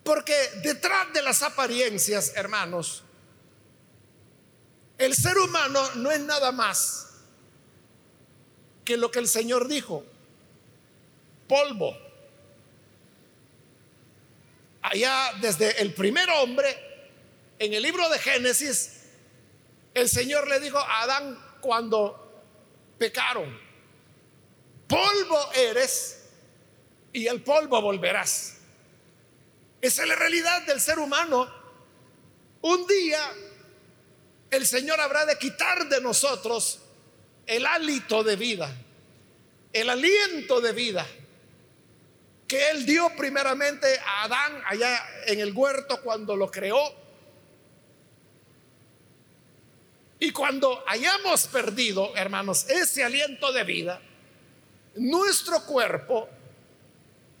Porque 0.04 0.34
detrás 0.62 1.12
de 1.12 1.22
las 1.22 1.42
apariencias, 1.42 2.34
hermanos, 2.36 3.02
el 4.96 5.12
ser 5.16 5.36
humano 5.38 5.82
no 5.96 6.12
es 6.12 6.20
nada 6.20 6.52
más 6.52 7.08
que 8.84 8.96
lo 8.96 9.10
que 9.10 9.18
el 9.18 9.26
Señor 9.26 9.66
dijo, 9.66 10.04
polvo. 11.52 11.94
Allá 14.80 15.34
desde 15.38 15.82
el 15.82 15.92
primer 15.92 16.30
hombre, 16.30 16.74
en 17.58 17.74
el 17.74 17.82
libro 17.82 18.08
de 18.08 18.18
Génesis, 18.18 19.02
el 19.92 20.08
Señor 20.08 20.48
le 20.48 20.60
dijo 20.60 20.78
a 20.78 21.02
Adán 21.02 21.38
cuando 21.60 22.46
pecaron, 22.96 23.60
polvo 24.88 25.52
eres 25.52 26.22
y 27.12 27.26
el 27.26 27.42
polvo 27.42 27.82
volverás. 27.82 28.56
Esa 29.82 30.02
es 30.04 30.08
la 30.08 30.16
realidad 30.16 30.62
del 30.62 30.80
ser 30.80 30.98
humano. 30.98 31.52
Un 32.62 32.86
día 32.86 33.30
el 34.50 34.66
Señor 34.66 34.98
habrá 35.02 35.26
de 35.26 35.36
quitar 35.36 35.86
de 35.86 36.00
nosotros 36.00 36.78
el 37.44 37.66
hálito 37.66 38.24
de 38.24 38.36
vida, 38.36 38.74
el 39.74 39.90
aliento 39.90 40.62
de 40.62 40.72
vida 40.72 41.06
que 42.52 42.68
Él 42.68 42.84
dio 42.84 43.08
primeramente 43.16 43.98
a 43.98 44.24
Adán 44.24 44.62
allá 44.66 45.02
en 45.24 45.40
el 45.40 45.54
huerto 45.54 46.02
cuando 46.02 46.36
lo 46.36 46.50
creó. 46.50 46.82
Y 50.20 50.32
cuando 50.32 50.84
hayamos 50.86 51.46
perdido, 51.46 52.14
hermanos, 52.14 52.68
ese 52.68 53.04
aliento 53.04 53.54
de 53.54 53.64
vida, 53.64 54.02
nuestro 54.96 55.64
cuerpo 55.64 56.28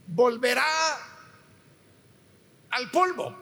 volverá 0.06 0.64
al 2.70 2.90
polvo. 2.90 3.36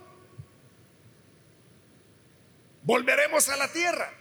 Volveremos 2.83 3.49
a 3.49 3.57
la 3.57 3.69
tierra. 3.69 4.12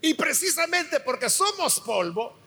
Y 0.00 0.14
precisamente 0.14 1.00
porque 1.00 1.28
somos 1.28 1.80
polvo, 1.80 2.38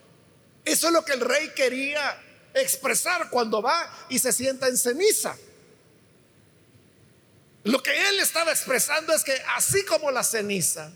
eso 0.64 0.88
es 0.88 0.94
lo 0.94 1.04
que 1.04 1.12
el 1.12 1.20
rey 1.20 1.52
quería 1.54 2.22
expresar 2.56 3.30
cuando 3.30 3.62
va 3.62 4.08
y 4.10 4.18
se 4.18 4.32
sienta 4.32 4.68
en 4.68 4.78
ceniza. 4.78 5.38
Lo 7.66 7.82
que 7.84 8.10
él 8.10 8.20
estaba 8.20 8.52
expresando 8.52 9.14
es 9.14 9.24
que 9.24 9.36
así 9.56 9.84
como 9.86 10.10
la 10.12 10.24
ceniza, 10.24 10.92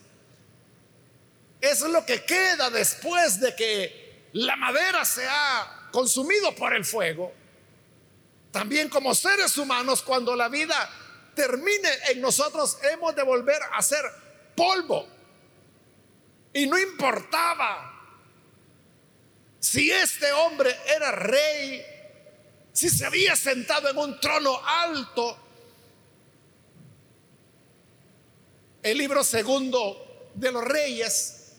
es 1.60 1.82
lo 1.82 2.06
que 2.06 2.24
queda 2.24 2.70
después 2.70 3.40
de 3.40 3.56
que 3.56 4.30
la 4.34 4.56
madera 4.56 5.04
se 5.04 5.28
ha 5.28 5.90
consumido 5.92 6.56
por 6.56 6.74
el 6.74 6.86
fuego. 6.86 7.34
También 8.52 8.88
como 8.90 9.14
seres 9.14 9.58
humanos, 9.58 10.02
cuando 10.02 10.36
la 10.36 10.48
vida 10.48 10.90
termine 11.36 11.90
en 12.10 12.22
nosotros, 12.22 12.78
hemos 12.92 13.16
de 13.16 13.24
volver 13.24 13.62
a 13.74 13.82
ser 13.82 14.04
polvo. 14.56 15.08
Y 16.54 16.66
no 16.68 16.78
importaba 16.78 17.89
si 19.60 19.92
este 19.92 20.32
hombre 20.32 20.76
era 20.88 21.12
rey, 21.12 21.86
si 22.72 22.90
se 22.90 23.06
había 23.06 23.36
sentado 23.36 23.90
en 23.90 23.98
un 23.98 24.20
trono 24.20 24.60
alto. 24.66 25.38
El 28.82 28.98
libro 28.98 29.24
segundo 29.24 30.32
de 30.34 30.52
los 30.52 30.64
reyes 30.64 31.54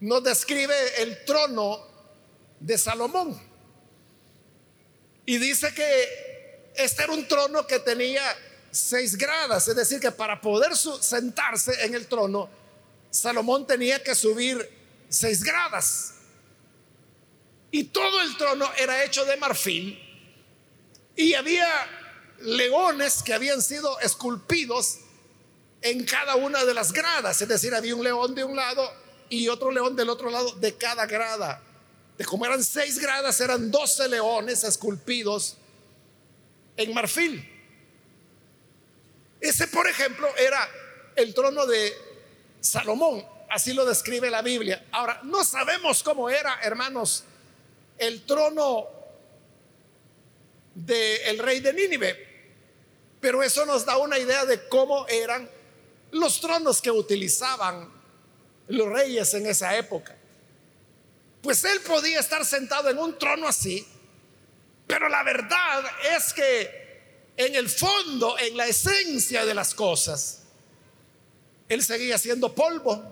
nos 0.00 0.24
describe 0.24 0.74
el 1.02 1.24
trono 1.24 1.86
de 2.58 2.76
Salomón. 2.76 3.40
Y 5.24 5.38
dice 5.38 5.72
que 5.72 6.72
este 6.74 7.04
era 7.04 7.12
un 7.12 7.26
trono 7.26 7.66
que 7.66 7.78
tenía 7.78 8.22
seis 8.70 9.16
gradas, 9.16 9.68
es 9.68 9.76
decir, 9.76 10.00
que 10.00 10.10
para 10.10 10.40
poder 10.40 10.76
sentarse 10.76 11.84
en 11.84 11.94
el 11.94 12.06
trono, 12.06 12.48
Salomón 13.10 13.66
tenía 13.66 14.02
que 14.02 14.14
subir 14.14 14.68
seis 15.08 15.42
gradas. 15.42 16.15
Y 17.76 17.84
todo 17.84 18.22
el 18.22 18.34
trono 18.38 18.66
era 18.78 19.04
hecho 19.04 19.26
de 19.26 19.36
marfil 19.36 20.02
y 21.14 21.34
había 21.34 21.68
leones 22.40 23.22
que 23.22 23.34
habían 23.34 23.60
sido 23.60 24.00
esculpidos 24.00 25.00
en 25.82 26.06
cada 26.06 26.36
una 26.36 26.64
de 26.64 26.72
las 26.72 26.90
gradas, 26.90 27.42
es 27.42 27.48
decir, 27.48 27.74
había 27.74 27.94
un 27.94 28.02
león 28.02 28.34
de 28.34 28.44
un 28.44 28.56
lado 28.56 28.90
y 29.28 29.48
otro 29.48 29.70
león 29.70 29.94
del 29.94 30.08
otro 30.08 30.30
lado 30.30 30.52
de 30.52 30.74
cada 30.74 31.04
grada. 31.04 31.62
De 32.16 32.24
como 32.24 32.46
eran 32.46 32.64
seis 32.64 32.98
gradas, 32.98 33.38
eran 33.42 33.70
doce 33.70 34.08
leones 34.08 34.64
esculpidos 34.64 35.58
en 36.78 36.94
marfil. 36.94 37.46
Ese, 39.38 39.68
por 39.68 39.86
ejemplo, 39.86 40.26
era 40.38 40.66
el 41.14 41.34
trono 41.34 41.66
de 41.66 41.92
Salomón, 42.58 43.22
así 43.50 43.74
lo 43.74 43.84
describe 43.84 44.30
la 44.30 44.40
Biblia. 44.40 44.86
Ahora, 44.92 45.20
no 45.24 45.44
sabemos 45.44 46.02
cómo 46.02 46.30
era, 46.30 46.58
hermanos, 46.62 47.24
el 47.98 48.24
trono 48.24 48.88
del 50.74 51.38
rey 51.38 51.60
de 51.60 51.72
Nínive, 51.72 52.26
pero 53.20 53.42
eso 53.42 53.64
nos 53.64 53.84
da 53.84 53.96
una 53.96 54.18
idea 54.18 54.44
de 54.44 54.68
cómo 54.68 55.06
eran 55.08 55.48
los 56.12 56.40
tronos 56.40 56.80
que 56.82 56.90
utilizaban 56.90 57.90
los 58.68 58.88
reyes 58.88 59.32
en 59.34 59.46
esa 59.46 59.76
época. 59.76 60.16
Pues 61.42 61.64
él 61.64 61.80
podía 61.80 62.20
estar 62.20 62.44
sentado 62.44 62.90
en 62.90 62.98
un 62.98 63.18
trono 63.18 63.48
así, 63.48 63.86
pero 64.86 65.08
la 65.08 65.22
verdad 65.22 65.84
es 66.16 66.32
que 66.32 66.86
en 67.36 67.54
el 67.54 67.68
fondo, 67.68 68.38
en 68.38 68.56
la 68.56 68.66
esencia 68.66 69.44
de 69.44 69.54
las 69.54 69.74
cosas, 69.74 70.42
él 71.68 71.82
seguía 71.82 72.18
siendo 72.18 72.54
polvo. 72.54 73.02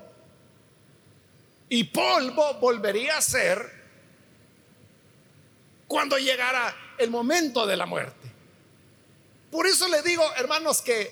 Y 1.68 1.84
polvo 1.84 2.54
volvería 2.54 3.18
a 3.18 3.22
ser 3.22 3.73
cuando 5.94 6.18
llegara 6.18 6.74
el 6.98 7.08
momento 7.08 7.64
de 7.64 7.76
la 7.76 7.86
muerte. 7.86 8.28
Por 9.48 9.64
eso 9.64 9.86
le 9.86 10.02
digo, 10.02 10.28
hermanos, 10.36 10.82
que 10.82 11.08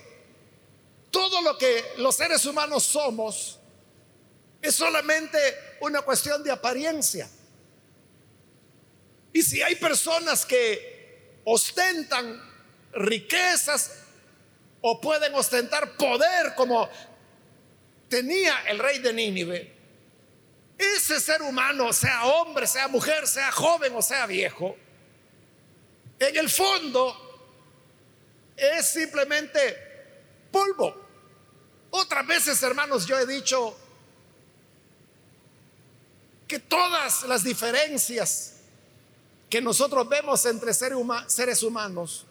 todo 1.08 1.40
lo 1.40 1.56
que 1.56 1.84
los 1.98 2.16
seres 2.16 2.44
humanos 2.46 2.82
somos 2.82 3.60
es 4.60 4.74
solamente 4.74 5.38
una 5.82 6.02
cuestión 6.02 6.42
de 6.42 6.50
apariencia. 6.50 7.30
Y 9.32 9.42
si 9.42 9.62
hay 9.62 9.76
personas 9.76 10.44
que 10.44 11.38
ostentan 11.44 12.42
riquezas 12.92 14.00
o 14.80 15.00
pueden 15.00 15.32
ostentar 15.36 15.96
poder 15.96 16.56
como 16.56 16.88
tenía 18.08 18.64
el 18.66 18.80
rey 18.80 18.98
de 18.98 19.12
Nínive, 19.12 19.76
ese 21.02 21.20
ser 21.20 21.42
humano, 21.42 21.92
sea 21.92 22.24
hombre, 22.26 22.66
sea 22.66 22.86
mujer, 22.86 23.26
sea 23.26 23.50
joven 23.50 23.92
o 23.96 24.02
sea 24.02 24.26
viejo, 24.26 24.76
en 26.18 26.36
el 26.36 26.48
fondo 26.48 27.16
es 28.56 28.86
simplemente 28.92 29.58
polvo. 30.52 30.94
Otras 31.90 32.26
veces, 32.26 32.62
hermanos, 32.62 33.04
yo 33.06 33.18
he 33.18 33.26
dicho, 33.26 33.76
que 36.46 36.58
todas 36.58 37.24
las 37.24 37.42
diferencias 37.42 38.56
que 39.50 39.60
nosotros 39.60 40.08
vemos 40.08 40.44
entre 40.46 40.72
seres 40.74 41.62
humanos 41.62 42.26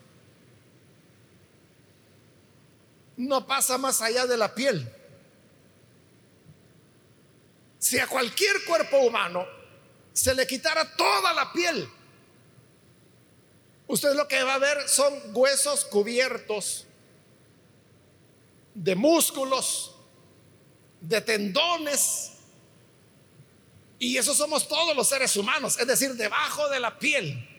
no 3.17 3.45
pasa 3.45 3.77
más 3.77 4.01
allá 4.01 4.25
de 4.25 4.37
la 4.37 4.53
piel. 4.53 5.00
Si 7.81 7.97
a 7.97 8.05
cualquier 8.05 8.63
cuerpo 8.63 8.99
humano 8.99 9.43
se 10.13 10.35
le 10.35 10.45
quitara 10.45 10.95
toda 10.95 11.33
la 11.33 11.51
piel, 11.51 11.89
usted 13.87 14.13
lo 14.13 14.27
que 14.27 14.43
va 14.43 14.53
a 14.53 14.59
ver 14.59 14.87
son 14.87 15.11
huesos 15.33 15.85
cubiertos 15.85 16.85
de 18.75 18.93
músculos, 18.93 19.95
de 21.01 21.21
tendones, 21.21 22.33
y 23.97 24.15
eso 24.15 24.35
somos 24.35 24.67
todos 24.67 24.95
los 24.95 25.09
seres 25.09 25.35
humanos, 25.35 25.79
es 25.79 25.87
decir, 25.87 26.13
debajo 26.13 26.69
de 26.69 26.79
la 26.79 26.99
piel. 26.99 27.49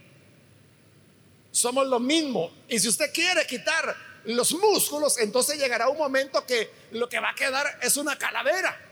Somos 1.50 1.84
lo 1.88 1.98
mismo. 1.98 2.52
Y 2.68 2.78
si 2.78 2.86
usted 2.86 3.12
quiere 3.12 3.44
quitar 3.44 3.96
los 4.24 4.52
músculos, 4.52 5.18
entonces 5.18 5.58
llegará 5.58 5.88
un 5.88 5.98
momento 5.98 6.46
que 6.46 6.70
lo 6.92 7.08
que 7.08 7.18
va 7.18 7.30
a 7.30 7.34
quedar 7.34 7.80
es 7.82 7.96
una 7.96 8.16
calavera. 8.16 8.91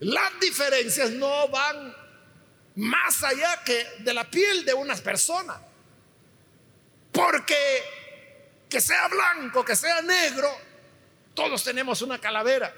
Las 0.00 0.38
diferencias 0.40 1.10
no 1.10 1.48
van 1.48 1.94
más 2.76 3.22
allá 3.22 3.62
que 3.64 3.86
de 4.00 4.12
la 4.12 4.30
piel 4.30 4.64
de 4.64 4.74
una 4.74 4.94
persona. 4.96 5.60
Porque 7.12 7.56
que 8.68 8.80
sea 8.80 9.08
blanco, 9.08 9.64
que 9.64 9.74
sea 9.74 10.02
negro, 10.02 10.48
todos 11.34 11.62
tenemos 11.64 12.02
una 12.02 12.20
calavera. 12.20 12.74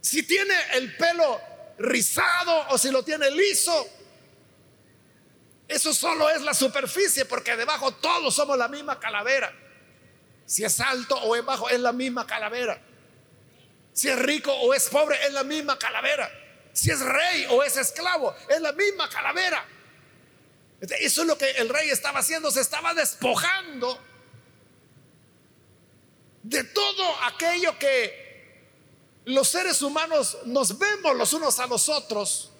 Si 0.00 0.22
tiene 0.22 0.54
el 0.74 0.96
pelo 0.96 1.40
rizado 1.78 2.68
o 2.70 2.78
si 2.78 2.90
lo 2.90 3.02
tiene 3.02 3.30
liso, 3.30 3.88
eso 5.68 5.92
solo 5.92 6.30
es 6.30 6.42
la 6.42 6.54
superficie, 6.54 7.24
porque 7.24 7.56
debajo 7.56 7.92
todos 7.92 8.34
somos 8.34 8.56
la 8.56 8.68
misma 8.68 9.00
calavera. 9.00 9.52
Si 10.46 10.64
es 10.64 10.78
alto 10.80 11.16
o 11.16 11.34
es 11.34 11.44
bajo, 11.44 11.68
es 11.68 11.80
la 11.80 11.92
misma 11.92 12.26
calavera. 12.26 12.80
Si 13.96 14.10
es 14.10 14.18
rico 14.18 14.52
o 14.52 14.74
es 14.74 14.90
pobre, 14.90 15.16
es 15.24 15.32
la 15.32 15.42
misma 15.42 15.78
calavera. 15.78 16.30
Si 16.74 16.90
es 16.90 17.00
rey 17.00 17.46
o 17.48 17.62
es 17.62 17.78
esclavo, 17.78 18.36
es 18.46 18.60
la 18.60 18.72
misma 18.72 19.08
calavera. 19.08 19.66
Eso 20.82 21.22
es 21.22 21.26
lo 21.26 21.38
que 21.38 21.52
el 21.52 21.70
rey 21.70 21.88
estaba 21.88 22.18
haciendo, 22.18 22.50
se 22.50 22.60
estaba 22.60 22.92
despojando 22.92 23.98
de 26.42 26.62
todo 26.62 27.24
aquello 27.24 27.78
que 27.78 28.68
los 29.24 29.48
seres 29.48 29.80
humanos 29.80 30.36
nos 30.44 30.78
vemos 30.78 31.16
los 31.16 31.32
unos 31.32 31.58
a 31.58 31.66
los 31.66 31.88
otros, 31.88 32.52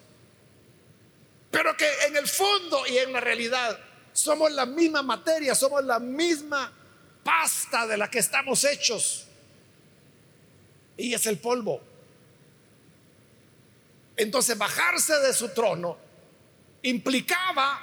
pero 1.51 1.77
que 1.77 1.87
en 2.07 2.17
el 2.17 2.27
fondo 2.27 2.87
y 2.87 2.97
en 2.97 3.13
la 3.13 3.19
realidad 3.19 3.79
somos 4.11 4.51
la 4.53 4.65
misma 4.65 5.03
materia, 5.03 5.53
somos 5.53 5.83
la 5.85 5.99
misma 5.99 6.73
pasta 7.23 7.85
de 7.85 7.95
la 7.95 8.09
que 8.09 8.17
estamos 8.17 8.63
hechos. 8.63 9.26
Y 10.97 11.13
es 11.13 11.25
el 11.27 11.37
polvo. 11.37 11.81
Entonces 14.15 14.57
bajarse 14.57 15.19
de 15.19 15.33
su 15.33 15.49
trono 15.49 15.97
implicaba 16.81 17.81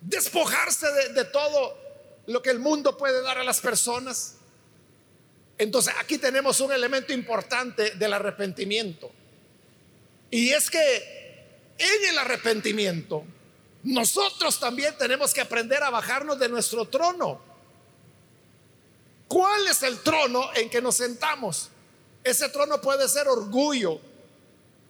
despojarse 0.00 0.86
de, 1.12 1.24
todo 1.26 1.76
lo 2.26 2.40
que 2.40 2.50
el 2.50 2.58
mundo 2.58 2.96
puede 2.96 3.22
dar 3.22 3.38
a 3.38 3.44
las 3.44 3.60
personas 3.60 4.36
entonces 5.58 5.94
aquí 5.98 6.18
tenemos 6.18 6.60
un 6.60 6.72
elemento 6.72 7.12
importante 7.12 7.92
del 7.92 8.12
arrepentimiento. 8.12 9.10
Y 10.30 10.50
es 10.50 10.70
que 10.70 11.46
en 11.78 12.10
el 12.10 12.18
arrepentimiento 12.18 13.24
nosotros 13.82 14.58
también 14.58 14.96
tenemos 14.98 15.32
que 15.32 15.40
aprender 15.40 15.82
a 15.82 15.90
bajarnos 15.90 16.38
de 16.38 16.48
nuestro 16.48 16.86
trono. 16.86 17.40
¿Cuál 19.28 19.66
es 19.68 19.82
el 19.82 20.00
trono 20.00 20.50
en 20.54 20.70
que 20.70 20.80
nos 20.80 20.96
sentamos? 20.96 21.70
Ese 22.22 22.48
trono 22.48 22.80
puede 22.80 23.08
ser 23.08 23.28
orgullo, 23.28 24.00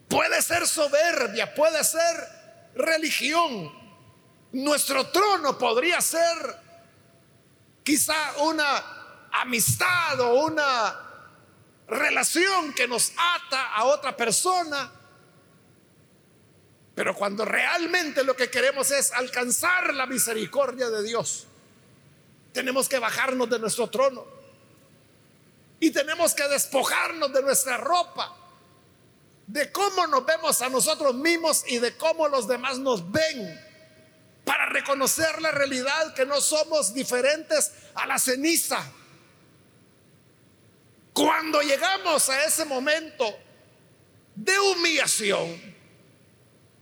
puede 0.09 0.41
ser 0.43 0.67
soberbia, 0.67 1.55
puede 1.55 1.83
ser 1.85 2.73
religión. 2.75 3.73
Nuestro 4.53 5.07
trono 5.09 5.59
podría 5.59 6.01
ser 6.01 6.57
quizá 7.83 8.39
una 8.43 9.29
amistad 9.33 10.21
o 10.21 10.45
una 10.47 11.01
relación 11.89 12.73
que 12.73 12.89
nos 12.89 13.13
ata 13.17 13.75
a 13.75 13.85
otra 13.85 14.17
persona. 14.17 14.91
Pero 16.95 17.15
cuando 17.15 17.45
realmente 17.45 18.25
lo 18.25 18.35
que 18.35 18.51
queremos 18.51 18.91
es 18.91 19.13
alcanzar 19.13 19.95
la 19.95 20.07
misericordia 20.07 20.89
de 20.89 21.03
Dios, 21.03 21.47
tenemos 22.57 22.89
que 22.89 22.99
bajarnos 22.99 23.51
de 23.51 23.59
nuestro 23.59 23.87
trono 23.91 24.25
y 25.79 25.91
tenemos 25.91 26.35
que 26.35 26.49
despojarnos 26.49 27.31
de 27.31 27.43
nuestra 27.43 27.77
ropa, 27.77 28.35
de 29.47 29.71
cómo 29.71 30.07
nos 30.07 30.25
vemos 30.25 30.63
a 30.63 30.71
nosotros 30.71 31.15
mismos 31.15 31.65
y 31.67 31.77
de 31.77 31.95
cómo 31.99 32.29
los 32.29 32.49
demás 32.49 32.79
nos 32.79 33.13
ven, 33.13 33.63
para 34.47 34.65
reconocer 34.71 35.43
la 35.43 35.51
realidad 35.51 36.15
que 36.15 36.25
no 36.25 36.41
somos 36.41 36.95
diferentes 36.95 37.73
a 37.95 38.07
la 38.07 38.19
ceniza. 38.19 38.83
Cuando 41.13 41.61
llegamos 41.61 42.31
a 42.31 42.43
ese 42.45 42.65
momento 42.65 43.37
de 44.35 44.59
humillación, 44.59 45.77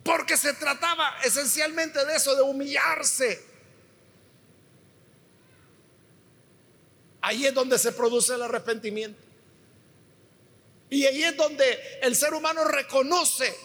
porque 0.05 0.37
se 0.37 0.53
trataba 0.53 1.17
esencialmente 1.25 2.05
de 2.05 2.15
eso, 2.15 2.37
de 2.37 2.43
humillarse. 2.43 3.54
Ahí 7.27 7.47
es 7.47 7.55
donde 7.55 7.79
se 7.79 7.93
produce 7.93 8.35
el 8.35 8.43
arrepentimiento. 8.43 9.19
Y 10.91 11.07
ahí 11.07 11.23
es 11.23 11.35
donde 11.35 11.99
el 12.03 12.15
ser 12.15 12.35
humano 12.35 12.65
reconoce 12.65 13.57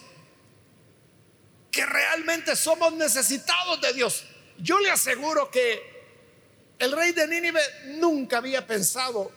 que 1.70 1.86
realmente 1.86 2.56
somos 2.56 2.94
necesitados 2.94 3.82
de 3.82 3.92
Dios. 3.92 4.24
Yo 4.60 4.80
le 4.80 4.90
aseguro 4.90 5.52
que 5.52 5.82
el 6.80 6.94
rey 6.94 7.12
de 7.12 7.28
Nínive 7.28 7.60
nunca 7.98 8.38
había 8.38 8.66
pensado 8.66 9.30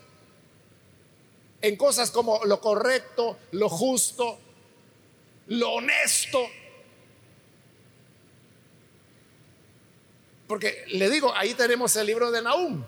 en 1.60 1.74
cosas 1.74 2.12
como 2.12 2.44
lo 2.44 2.60
correcto, 2.60 3.40
lo 3.50 3.68
justo, 3.68 4.38
lo 5.48 5.70
honesto. 5.72 6.48
Porque 10.46 10.84
le 10.90 11.10
digo, 11.10 11.34
ahí 11.34 11.54
tenemos 11.54 11.96
el 11.96 12.06
libro 12.06 12.30
de 12.30 12.40
Nahum, 12.40 12.84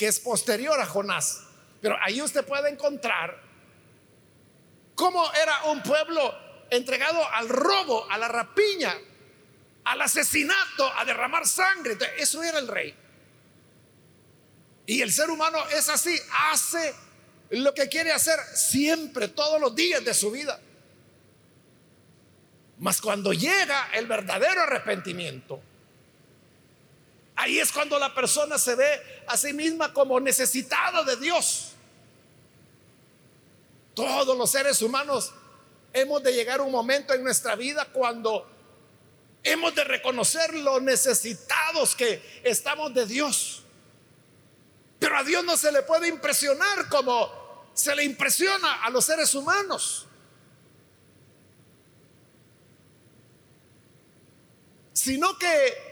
que 0.00 0.08
es 0.08 0.18
posterior 0.18 0.80
a 0.80 0.86
Jonás. 0.86 1.42
Pero 1.82 1.94
ahí 2.00 2.22
usted 2.22 2.42
puede 2.46 2.70
encontrar 2.70 3.38
cómo 4.94 5.30
era 5.34 5.64
un 5.64 5.82
pueblo 5.82 6.34
entregado 6.70 7.22
al 7.30 7.50
robo, 7.50 8.10
a 8.10 8.16
la 8.16 8.26
rapiña, 8.26 8.96
al 9.84 10.00
asesinato, 10.00 10.90
a 10.96 11.04
derramar 11.04 11.46
sangre. 11.46 11.98
eso 12.16 12.42
era 12.42 12.60
el 12.60 12.68
rey. 12.68 12.94
Y 14.86 15.02
el 15.02 15.12
ser 15.12 15.28
humano 15.28 15.58
es 15.68 15.90
así, 15.90 16.18
hace 16.50 16.94
lo 17.50 17.74
que 17.74 17.90
quiere 17.90 18.10
hacer 18.10 18.40
siempre, 18.54 19.28
todos 19.28 19.60
los 19.60 19.74
días 19.74 20.02
de 20.02 20.14
su 20.14 20.30
vida. 20.30 20.58
Mas 22.78 23.02
cuando 23.02 23.34
llega 23.34 23.90
el 23.92 24.06
verdadero 24.06 24.62
arrepentimiento, 24.62 25.60
ahí 27.40 27.58
es 27.58 27.72
cuando 27.72 27.98
la 27.98 28.14
persona 28.14 28.58
se 28.58 28.74
ve 28.74 29.22
a 29.26 29.36
sí 29.36 29.52
misma 29.52 29.92
como 29.92 30.20
necesitada 30.20 31.02
de 31.04 31.16
Dios. 31.16 31.72
Todos 33.94 34.36
los 34.36 34.50
seres 34.50 34.82
humanos 34.82 35.32
hemos 35.92 36.22
de 36.22 36.32
llegar 36.32 36.60
a 36.60 36.62
un 36.62 36.70
momento 36.70 37.14
en 37.14 37.24
nuestra 37.24 37.56
vida 37.56 37.86
cuando 37.86 38.46
hemos 39.42 39.74
de 39.74 39.84
reconocer 39.84 40.54
lo 40.54 40.80
necesitados 40.80 41.96
que 41.96 42.40
estamos 42.44 42.92
de 42.92 43.06
Dios. 43.06 43.62
Pero 44.98 45.16
a 45.16 45.24
Dios 45.24 45.42
no 45.42 45.56
se 45.56 45.72
le 45.72 45.82
puede 45.82 46.08
impresionar 46.08 46.88
como 46.90 47.68
se 47.72 47.96
le 47.96 48.04
impresiona 48.04 48.84
a 48.84 48.90
los 48.90 49.04
seres 49.04 49.34
humanos. 49.34 50.06
sino 55.00 55.38
que 55.38 55.89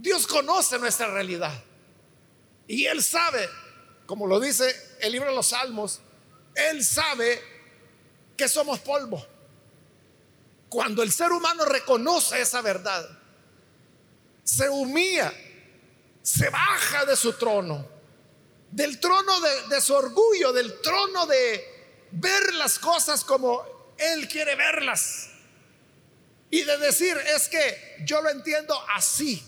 Dios 0.00 0.26
conoce 0.26 0.78
nuestra 0.78 1.08
realidad. 1.08 1.62
Y 2.66 2.86
Él 2.86 3.02
sabe, 3.02 3.48
como 4.06 4.26
lo 4.26 4.40
dice 4.40 4.96
el 5.00 5.12
libro 5.12 5.28
de 5.28 5.36
los 5.36 5.48
Salmos, 5.48 6.00
Él 6.54 6.82
sabe 6.82 7.42
que 8.36 8.48
somos 8.48 8.78
polvo. 8.78 9.24
Cuando 10.70 11.02
el 11.02 11.12
ser 11.12 11.32
humano 11.32 11.66
reconoce 11.66 12.40
esa 12.40 12.62
verdad, 12.62 13.06
se 14.42 14.70
humilla, 14.70 15.34
se 16.22 16.48
baja 16.48 17.04
de 17.04 17.16
su 17.16 17.34
trono, 17.34 17.86
del 18.70 19.00
trono 19.00 19.32
de, 19.68 19.80
su 19.82 19.94
orgullo, 19.94 20.52
del 20.52 20.80
trono 20.80 21.26
de 21.26 22.06
ver 22.12 22.54
las 22.54 22.78
cosas 22.78 23.22
como 23.22 23.94
Él 23.98 24.28
quiere 24.28 24.54
verlas 24.54 25.28
y 26.48 26.62
de 26.62 26.78
decir, 26.78 27.18
es 27.36 27.48
que 27.48 28.02
yo 28.06 28.22
lo 28.22 28.30
entiendo 28.30 28.74
así. 28.94 29.44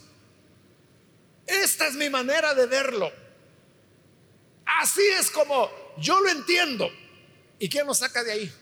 Esta 1.47 1.89
es 1.89 1.95
mi 1.95 2.09
manera 2.09 2.55
de 2.55 2.67
verlo. 2.67 3.13
Así 4.65 5.03
es 5.19 5.31
como 5.31 5.71
yo 5.99 6.21
lo 6.21 6.31
entiendo. 6.31 6.91
¿Y 7.59 7.69
quién 7.69 7.87
nos 7.87 7.99
saca 7.99 8.25
de 8.25 8.33
ahí? 8.33 8.53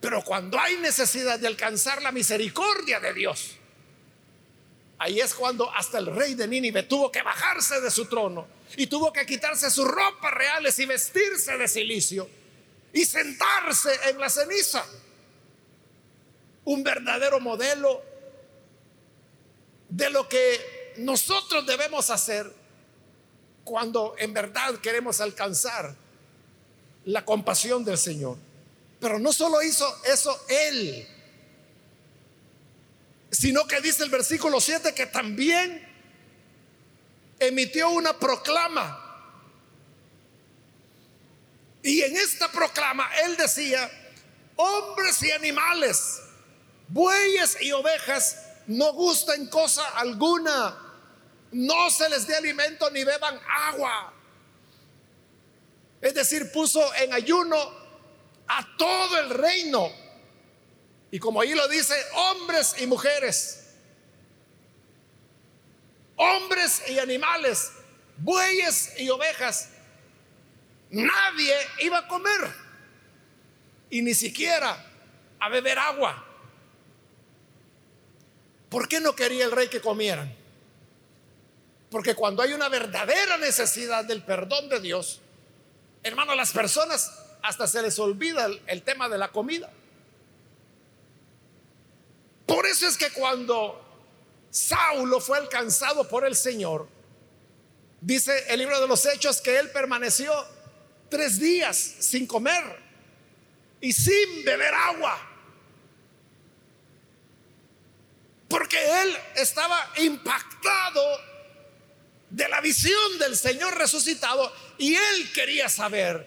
Pero 0.00 0.22
cuando 0.24 0.58
hay 0.58 0.76
necesidad 0.76 1.38
de 1.38 1.46
alcanzar 1.46 2.02
la 2.02 2.12
misericordia 2.12 3.00
de 3.00 3.14
Dios, 3.14 3.56
ahí 4.98 5.20
es 5.20 5.34
cuando 5.34 5.72
hasta 5.74 5.98
el 5.98 6.06
rey 6.06 6.34
de 6.34 6.46
Nínive 6.46 6.84
tuvo 6.84 7.10
que 7.10 7.22
bajarse 7.22 7.80
de 7.80 7.90
su 7.90 8.06
trono 8.06 8.46
y 8.76 8.86
tuvo 8.86 9.12
que 9.12 9.26
quitarse 9.26 9.70
sus 9.70 9.86
ropas 9.86 10.32
reales 10.32 10.78
y 10.78 10.86
vestirse 10.86 11.56
de 11.56 11.68
silicio 11.68 12.28
y 12.92 13.04
sentarse 13.04 13.90
en 14.08 14.18
la 14.18 14.30
ceniza 14.30 14.84
un 16.64 16.82
verdadero 16.82 17.40
modelo 17.40 18.02
de 19.88 20.10
lo 20.10 20.28
que 20.28 20.94
nosotros 20.98 21.66
debemos 21.66 22.10
hacer 22.10 22.52
cuando 23.64 24.14
en 24.18 24.32
verdad 24.32 24.76
queremos 24.76 25.20
alcanzar 25.20 25.94
la 27.04 27.24
compasión 27.24 27.84
del 27.84 27.98
Señor. 27.98 28.36
Pero 29.00 29.18
no 29.18 29.32
solo 29.32 29.62
hizo 29.62 29.86
eso 30.04 30.44
Él, 30.48 31.06
sino 33.30 33.66
que 33.66 33.80
dice 33.80 34.04
el 34.04 34.10
versículo 34.10 34.60
7 34.60 34.94
que 34.94 35.06
también 35.06 35.86
emitió 37.38 37.90
una 37.90 38.18
proclama. 38.18 39.04
Y 41.82 42.02
en 42.02 42.16
esta 42.16 42.50
proclama 42.50 43.08
Él 43.24 43.36
decía, 43.36 43.90
hombres 44.56 45.22
y 45.22 45.30
animales, 45.30 46.20
Bueyes 46.88 47.58
y 47.60 47.70
ovejas 47.72 48.47
no 48.68 48.92
gustan 48.92 49.46
cosa 49.46 49.86
alguna. 49.96 50.76
No 51.52 51.90
se 51.90 52.08
les 52.10 52.26
dé 52.26 52.36
alimento 52.36 52.90
ni 52.90 53.02
beban 53.04 53.40
agua. 53.48 54.12
Es 56.00 56.14
decir, 56.14 56.52
puso 56.52 56.94
en 56.94 57.12
ayuno 57.12 57.56
a 58.46 58.76
todo 58.76 59.18
el 59.18 59.30
reino. 59.30 59.90
Y 61.10 61.18
como 61.18 61.40
ahí 61.40 61.54
lo 61.54 61.66
dice, 61.68 61.94
hombres 62.14 62.76
y 62.78 62.86
mujeres, 62.86 63.70
hombres 66.16 66.82
y 66.88 66.98
animales, 66.98 67.72
bueyes 68.18 68.92
y 68.98 69.08
ovejas, 69.08 69.70
nadie 70.90 71.56
iba 71.80 71.98
a 71.98 72.08
comer 72.08 72.54
y 73.88 74.02
ni 74.02 74.12
siquiera 74.12 74.84
a 75.40 75.48
beber 75.48 75.78
agua. 75.78 76.27
¿Por 78.68 78.88
qué 78.88 79.00
no 79.00 79.14
quería 79.14 79.44
el 79.44 79.52
rey 79.52 79.68
que 79.68 79.80
comieran? 79.80 80.34
Porque 81.90 82.14
cuando 82.14 82.42
hay 82.42 82.52
una 82.52 82.68
verdadera 82.68 83.38
necesidad 83.38 84.04
del 84.04 84.22
perdón 84.22 84.68
de 84.68 84.80
Dios, 84.80 85.20
hermano, 86.02 86.34
las 86.34 86.52
personas 86.52 87.10
hasta 87.42 87.66
se 87.66 87.80
les 87.82 87.98
olvida 87.98 88.46
el, 88.66 88.82
tema 88.82 89.08
de 89.08 89.18
la 89.18 89.28
comida. 89.28 89.70
Por 92.46 92.66
eso 92.66 92.86
es 92.86 92.96
que 92.96 93.10
cuando 93.10 93.82
Saulo 94.50 95.20
fue 95.20 95.38
alcanzado 95.38 96.08
por 96.08 96.26
el 96.26 96.36
Señor, 96.36 96.88
dice 98.00 98.44
el 98.48 98.58
libro 98.58 98.80
de 98.80 98.88
los 98.88 99.06
Hechos 99.06 99.40
que 99.40 99.58
él 99.58 99.70
permaneció 99.70 100.32
tres 101.08 101.38
días 101.38 101.76
sin 101.76 102.26
comer 102.26 102.64
y 103.80 103.92
sin 103.92 104.44
beber 104.44 104.74
agua. 104.74 105.27
Porque 108.48 108.78
él 109.02 109.16
estaba 109.36 109.92
impactado 109.98 111.02
de 112.30 112.48
la 112.48 112.60
visión 112.60 113.18
del 113.18 113.36
Señor 113.36 113.76
resucitado 113.76 114.52
y 114.78 114.94
él 114.94 115.32
quería 115.34 115.68
saber 115.68 116.26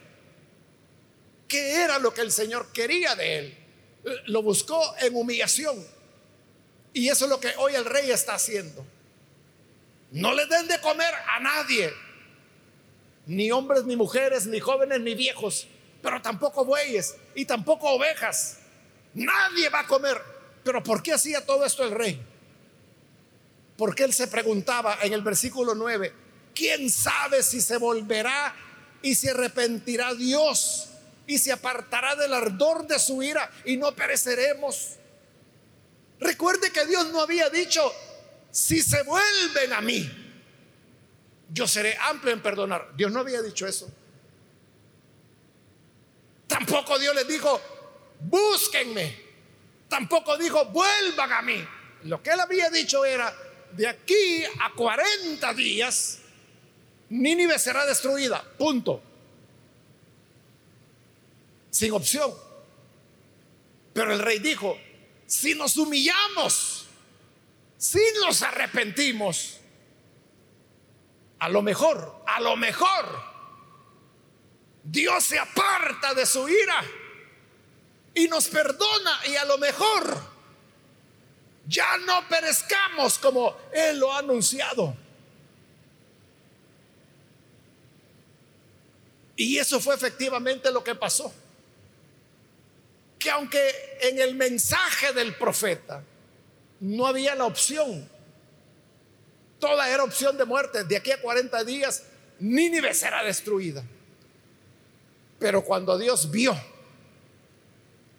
qué 1.48 1.82
era 1.82 2.00
lo 2.00 2.14
que 2.14 2.22
el 2.22 2.32
Señor 2.32 2.72
quería 2.72 3.16
de 3.16 3.40
él. 3.40 3.58
Lo 4.28 4.42
buscó 4.42 4.96
en 5.00 5.16
humillación. 5.16 5.86
Y 6.94 7.10
eso 7.10 7.26
es 7.26 7.30
lo 7.30 7.40
que 7.40 7.54
hoy 7.58 7.76
el 7.76 7.86
rey 7.86 8.12
está 8.12 8.36
haciendo. 8.36 8.86
No 10.12 10.34
le 10.34 10.46
den 10.46 10.68
de 10.68 10.80
comer 10.82 11.14
a 11.30 11.40
nadie, 11.40 11.94
ni 13.26 13.52
hombres, 13.52 13.86
ni 13.86 13.96
mujeres, 13.96 14.46
ni 14.46 14.60
jóvenes, 14.60 15.00
ni 15.00 15.16
viejos, 15.16 15.68
pero 16.02 16.22
tampoco 16.22 16.66
bueyes 16.66 17.16
y 17.34 17.46
tampoco 17.46 17.90
ovejas. 17.90 18.60
Nadie 19.14 19.70
va 19.70 19.82
a 19.82 19.88
comer. 19.88 20.31
Pero 20.63 20.84
¿por 20.84 21.02
qué 21.02 21.13
hacía 21.13 21.45
todo 21.45 21.65
esto 21.65 21.84
el 21.84 21.91
rey? 21.91 22.21
Porque 23.78 24.04
él 24.04 24.13
se 24.13 24.28
preguntaba 24.28 25.00
en 25.02 25.13
el 25.13 25.21
versículo 25.21 25.74
9, 25.74 26.13
¿quién 26.54 26.89
sabe 26.89 27.41
si 27.41 27.62
se 27.62 27.78
volverá 27.78 28.56
y 29.02 29.15
se 29.15 29.32
arrepentirá 29.32 30.13
Dios 30.13 30.89
y 31.26 31.38
se 31.38 31.52
apartará 31.52 32.15
del 32.15 32.34
ardor 32.34 32.86
de 32.86 33.00
su 33.00 33.24
ira 33.24 33.50
y 33.65 33.78
no 33.78 33.95
pereceremos? 33.95 34.97
Recuerde 36.19 36.71
que 36.71 36.86
Dios 36.86 37.10
no 37.12 37.21
había 37.21 37.50
dicho, 37.50 37.91
si 38.52 38.82
se 38.82 39.02
vuelven 39.04 39.74
a 39.74 39.82
mí, 39.82 40.10
yo 41.50 41.67
seré 41.67 41.97
amplio 41.97 42.34
en 42.34 42.41
perdonar. 42.41 42.95
Dios 42.95 43.12
no 43.12 43.19
había 43.19 43.41
dicho 43.41 43.65
eso. 43.65 43.91
Tampoco 46.45 47.00
Dios 47.00 47.15
les 47.15 47.28
dijo, 47.28 47.60
búsquenme. 48.19 49.31
Tampoco 49.92 50.38
dijo, 50.38 50.64
vuelvan 50.68 51.34
a 51.34 51.42
mí. 51.42 51.68
Lo 52.04 52.24
que 52.24 52.30
él 52.30 52.40
había 52.40 52.70
dicho 52.70 53.04
era, 53.04 53.36
de 53.74 53.90
aquí 53.90 54.42
a 54.62 54.72
40 54.74 55.54
días, 55.54 56.20
Nínive 57.10 57.60
será 57.60 57.86
destruida. 57.86 58.42
Punto. 58.58 59.04
Sin 61.70 61.92
opción. 61.92 62.34
Pero 63.92 64.14
el 64.14 64.20
rey 64.20 64.40
dijo, 64.40 64.80
si 65.26 65.56
nos 65.56 65.76
humillamos, 65.76 66.86
si 67.78 68.00
nos 68.24 68.44
arrepentimos, 68.44 69.60
a 71.40 71.50
lo 71.50 71.62
mejor, 71.62 72.24
a 72.28 72.40
lo 72.40 72.56
mejor, 72.56 73.24
Dios 74.86 75.22
se 75.22 75.38
aparta 75.38 76.14
de 76.14 76.26
su 76.26 76.48
ira 76.48 76.82
y 78.13 78.28
nos 78.28 78.47
perdona 78.47 79.19
y 79.28 79.36
a 79.36 79.45
lo 79.45 79.58
mejor 79.58 80.32
ya 81.67 81.97
no 82.00 82.28
perezcamos 82.28 83.17
como 83.17 83.56
Él 83.74 84.00
lo 84.00 84.12
ha 84.12 84.19
anunciado. 84.19 84.95
Y 89.36 89.58
eso 89.58 89.80
fue 89.80 89.95
efectivamente 89.95 90.71
lo 90.71 90.84
que 90.84 90.95
pasó. 90.95 91.34
Que 93.17 93.32
aunque 93.32 93.97
en 94.02 94.19
el 94.19 94.36
mensaje 94.36 95.13
del 95.13 95.36
profeta 95.36 96.04
no 96.80 97.08
había 97.08 97.36
la 97.36 97.45
opción, 97.45 98.10
toda 99.60 99.89
era 99.89 100.04
opción 100.04 100.38
de 100.38 100.45
muerte, 100.45 100.84
de 100.84 100.97
aquí 100.97 101.12
a 101.12 101.21
40 101.21 101.63
días, 101.63 102.04
Nínive 102.39 102.93
será 102.93 103.24
destruida. 103.24 103.84
Pero 105.39 105.63
cuando 105.63 105.97
Dios 105.97 106.30
vio 106.30 106.56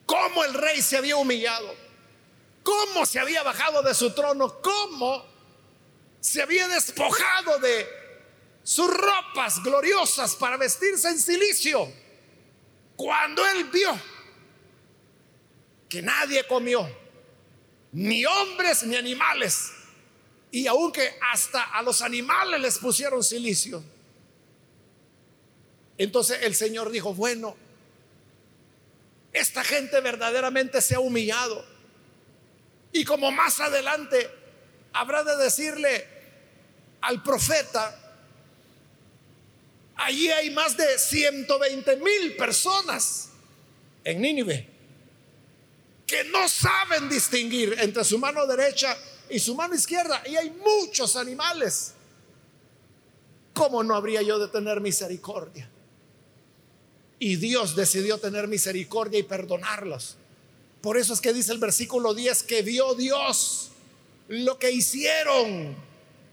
cómo 0.07 0.45
el 0.45 0.55
rey 0.55 0.83
se 0.83 0.97
había 0.97 1.17
humillado, 1.17 1.75
cómo 2.63 3.07
se 3.07 3.19
había 3.19 3.43
bajado 3.43 3.83
de 3.83 3.95
su 3.95 4.13
trono, 4.13 4.61
cómo 4.61 5.25
se 6.21 6.43
había 6.43 6.69
despojado 6.69 7.59
de 7.59 7.87
sus 8.63 8.89
ropas 8.89 9.63
gloriosas 9.63 10.37
para 10.37 10.57
vestirse 10.57 11.09
en 11.09 11.19
silicio, 11.19 11.93
cuando 12.97 13.45
él 13.47 13.65
vio 13.65 13.99
que 15.89 16.01
nadie 16.01 16.47
comió, 16.47 16.89
ni 17.93 18.25
hombres 18.25 18.85
ni 18.85 18.97
animales, 18.97 19.73
y 20.51 20.67
aunque 20.67 21.19
hasta 21.33 21.63
a 21.63 21.83
los 21.83 22.03
animales 22.03 22.61
les 22.61 22.79
pusieron 22.79 23.23
silicio, 23.25 23.83
entonces 25.99 26.39
el 26.43 26.55
Señor 26.55 26.91
dijo, 26.91 27.15
bueno, 27.15 27.57
esta 29.33 29.65
gente 29.65 30.01
verdaderamente 30.01 30.81
se 30.81 30.95
ha 30.95 31.01
humillado. 31.01 31.65
Y 32.93 33.05
como 33.05 33.31
más 33.31 33.61
adelante 33.61 34.31
habrá 34.93 35.25
de 35.25 35.37
decirle 35.37 36.07
al 37.01 37.23
profeta, 37.23 37.99
allí 39.97 40.31
hay 40.31 40.51
más 40.51 40.77
de 40.77 40.99
120 40.99 41.97
mil 41.97 42.37
personas 42.37 43.31
en 44.05 44.21
Nínive 44.21 44.73
que 46.13 46.25
no 46.25 46.47
saben 46.47 47.09
distinguir 47.09 47.75
entre 47.79 48.05
su 48.05 48.19
mano 48.19 48.47
derecha 48.47 48.95
y 49.31 49.39
su 49.39 49.55
mano 49.55 49.75
izquierda. 49.75 50.23
Y 50.27 50.37
hay 50.37 50.51
muchos 50.51 51.17
animales. 51.17 51.95
¿Cómo 53.55 53.83
no 53.83 53.95
habría 53.95 54.21
yo 54.21 54.39
de 54.39 54.49
tener 54.49 54.83
misericordia? 54.83 55.72
Y 57.23 57.37
Dios 57.37 57.77
decidió 57.77 58.19
tener 58.19 58.49
misericordia 58.49 59.21
y 59.21 59.23
perdonarlos. 59.23 60.17
Por 60.81 60.99
eso 60.99 61.15
es 61.15 61.21
que 61.21 61.33
dice 61.33 61.53
el 61.53 61.59
versículo 61.59 62.15
10 62.15 62.43
que 62.43 62.63
vio 62.63 62.97
Dios 62.97 63.71
lo 64.27 64.59
que 64.59 64.73
hicieron, 64.73 65.77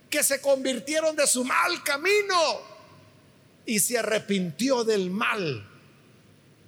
que 0.09 0.23
se 0.23 0.41
convirtieron 0.41 1.15
de 1.15 1.27
su 1.27 1.45
mal 1.45 1.83
camino 1.83 2.59
y 3.67 3.77
se 3.77 3.99
arrepintió 3.99 4.83
del 4.83 5.11
mal 5.11 5.63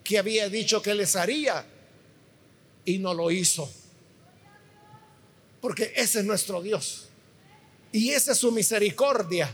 que 0.03 0.19
había 0.19 0.49
dicho 0.49 0.83
que 0.83 0.93
les 0.93 1.15
haría 1.15 1.65
y 2.85 2.99
no 2.99 3.15
lo 3.15 3.31
hizo. 3.31 3.71
Porque 5.61 5.93
ese 5.95 6.19
es 6.19 6.25
nuestro 6.25 6.61
Dios 6.61 7.07
y 7.91 8.11
esa 8.11 8.33
es 8.33 8.37
su 8.37 8.51
misericordia 8.51 9.51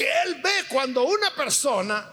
que 0.00 0.08
Él 0.24 0.40
ve 0.42 0.64
cuando 0.70 1.04
una 1.04 1.34
persona 1.34 2.10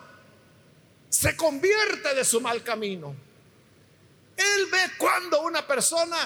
se 1.07 1.37
convierte 1.37 2.13
de 2.13 2.25
su 2.25 2.41
mal 2.41 2.61
camino. 2.61 3.15
Él 4.35 4.65
ve 4.69 4.91
cuando 4.97 5.41
una 5.43 5.65
persona 5.65 6.17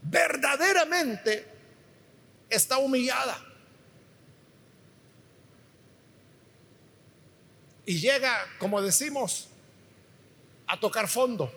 verdaderamente 0.00 1.46
está 2.48 2.78
humillada. 2.78 3.44
Y 7.84 8.00
llega, 8.00 8.46
como 8.58 8.80
decimos, 8.80 9.48
a 10.66 10.80
tocar 10.80 11.08
fondo. 11.08 11.52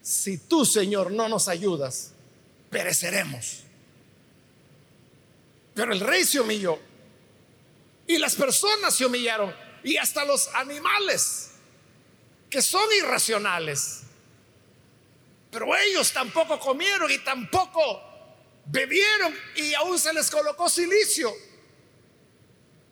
Si 0.00 0.38
tú, 0.38 0.64
Señor, 0.64 1.10
no 1.10 1.28
nos 1.28 1.46
ayudas, 1.46 2.12
pereceremos. 2.70 3.64
Pero 5.74 5.92
el 5.92 6.00
rey 6.00 6.24
se 6.24 6.40
humilló 6.40 6.87
y 8.08 8.18
las 8.18 8.34
personas 8.34 8.94
se 8.94 9.06
humillaron. 9.06 9.54
Y 9.84 9.96
hasta 9.96 10.24
los 10.24 10.48
animales, 10.54 11.50
que 12.50 12.60
son 12.60 12.82
irracionales. 12.98 14.00
Pero 15.52 15.76
ellos 15.76 16.12
tampoco 16.12 16.58
comieron 16.58 17.10
y 17.10 17.18
tampoco 17.18 18.02
bebieron 18.64 19.34
y 19.56 19.72
aún 19.74 19.98
se 19.98 20.12
les 20.12 20.30
colocó 20.30 20.68
silicio. 20.68 21.32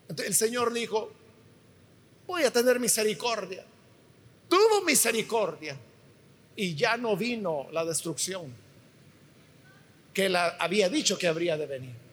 Entonces 0.03 0.27
el 0.27 0.35
Señor 0.35 0.71
dijo, 0.71 1.11
voy 2.25 2.43
a 2.43 2.51
tener 2.51 2.79
misericordia. 2.79 3.65
Tuvo 4.47 4.81
misericordia 4.83 5.77
y 6.55 6.75
ya 6.75 6.95
no 6.95 7.17
vino 7.17 7.67
la 7.71 7.83
destrucción 7.83 8.55
que 10.13 10.27
él 10.27 10.35
había 10.35 10.89
dicho 10.89 11.17
que 11.17 11.27
habría 11.27 11.57
de 11.57 11.65
venir. 11.65 12.06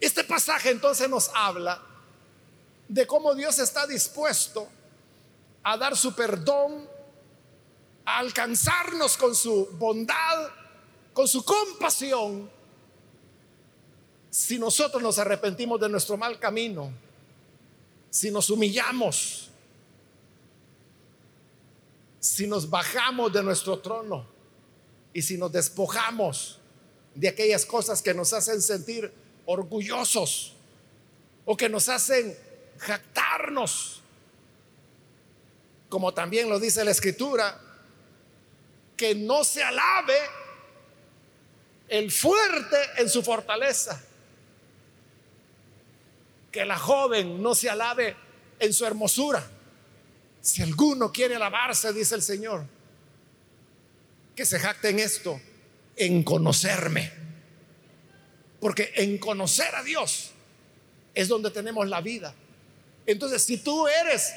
Este 0.00 0.24
pasaje 0.24 0.70
entonces 0.70 1.08
nos 1.08 1.30
habla 1.34 1.82
de 2.88 3.06
cómo 3.06 3.34
Dios 3.34 3.58
está 3.58 3.86
dispuesto 3.86 4.68
a 5.62 5.76
dar 5.76 5.96
su 5.96 6.14
perdón, 6.14 6.88
a 8.04 8.18
alcanzarnos 8.18 9.16
con 9.16 9.34
su 9.34 9.66
bondad, 9.72 10.48
con 11.12 11.26
su 11.26 11.44
compasión, 11.44 12.48
si 14.30 14.58
nosotros 14.58 15.02
nos 15.02 15.18
arrepentimos 15.18 15.80
de 15.80 15.88
nuestro 15.88 16.16
mal 16.16 16.38
camino, 16.38 16.92
si 18.10 18.30
nos 18.30 18.50
humillamos, 18.50 19.48
si 22.20 22.46
nos 22.46 22.68
bajamos 22.68 23.32
de 23.32 23.42
nuestro 23.42 23.78
trono 23.78 24.26
y 25.12 25.22
si 25.22 25.36
nos 25.36 25.50
despojamos 25.50 26.58
de 27.14 27.28
aquellas 27.28 27.66
cosas 27.66 28.02
que 28.02 28.14
nos 28.14 28.32
hacen 28.32 28.60
sentir 28.62 29.12
orgullosos 29.50 30.52
o 31.46 31.56
que 31.56 31.70
nos 31.70 31.88
hacen 31.88 32.36
jactarnos, 32.76 34.02
como 35.88 36.12
también 36.12 36.50
lo 36.50 36.60
dice 36.60 36.84
la 36.84 36.90
escritura, 36.90 37.58
que 38.94 39.14
no 39.14 39.44
se 39.44 39.62
alabe 39.62 40.18
el 41.88 42.12
fuerte 42.12 42.76
en 42.98 43.08
su 43.08 43.22
fortaleza, 43.22 44.04
que 46.52 46.66
la 46.66 46.78
joven 46.78 47.42
no 47.42 47.54
se 47.54 47.70
alabe 47.70 48.16
en 48.58 48.72
su 48.74 48.84
hermosura. 48.84 49.50
Si 50.42 50.62
alguno 50.62 51.10
quiere 51.10 51.36
alabarse, 51.36 51.94
dice 51.94 52.16
el 52.16 52.22
Señor, 52.22 52.66
que 54.36 54.44
se 54.44 54.58
jacte 54.58 54.90
en 54.90 54.98
esto, 54.98 55.40
en 55.96 56.22
conocerme 56.22 57.27
Porque 58.60 58.92
en 58.96 59.18
conocer 59.18 59.74
a 59.74 59.82
Dios 59.82 60.30
es 61.14 61.28
donde 61.28 61.50
tenemos 61.50 61.88
la 61.88 62.00
vida. 62.00 62.34
Entonces, 63.06 63.42
si 63.42 63.58
tú 63.58 63.86
eres 63.88 64.32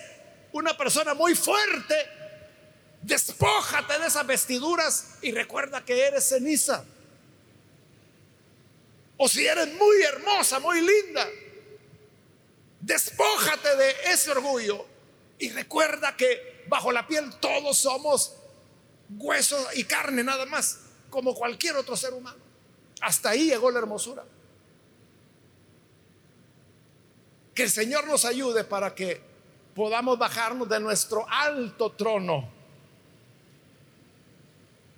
una 0.54 0.78
persona 0.78 1.14
muy 1.14 1.36
fuerte, 1.36 1.96
despójate 3.02 4.00
de 4.00 4.08
esas 4.08 4.26
vestiduras 4.26 5.16
y 5.22 5.32
recuerda 5.32 5.84
que 5.84 6.08
eres 6.08 6.28
ceniza. 6.28 6.84
O 9.18 9.28
si 9.28 9.46
eres 9.46 9.74
muy 9.74 10.02
hermosa, 10.02 10.60
muy 10.60 10.82
linda, 10.82 11.28
despójate 12.80 13.76
de 13.76 13.96
ese 14.06 14.32
orgullo 14.32 14.86
y 15.38 15.50
recuerda 15.50 16.16
que 16.16 16.64
bajo 16.68 16.92
la 16.92 17.08
piel 17.08 17.32
todos 17.40 17.78
somos 17.78 18.34
huesos 19.10 19.68
y 19.76 19.84
carne 19.84 20.24
nada 20.24 20.46
más, 20.46 20.80
como 21.10 21.36
cualquier 21.36 21.76
otro 21.76 21.96
ser 21.96 22.14
humano. 22.14 22.41
Hasta 23.02 23.32
ahí 23.32 23.48
llegó 23.48 23.72
la 23.72 23.80
hermosura. 23.80 24.24
Que 27.54 27.64
el 27.64 27.70
Señor 27.70 28.08
nos 28.08 28.24
ayude 28.26 28.64
para 28.64 28.96
que 28.96 29.22
podamos 29.76 30.18
bajarnos 30.18 30.70
de 30.70 30.80
nuestro 30.80 31.26
alto 31.30 31.92
trono 31.92 32.50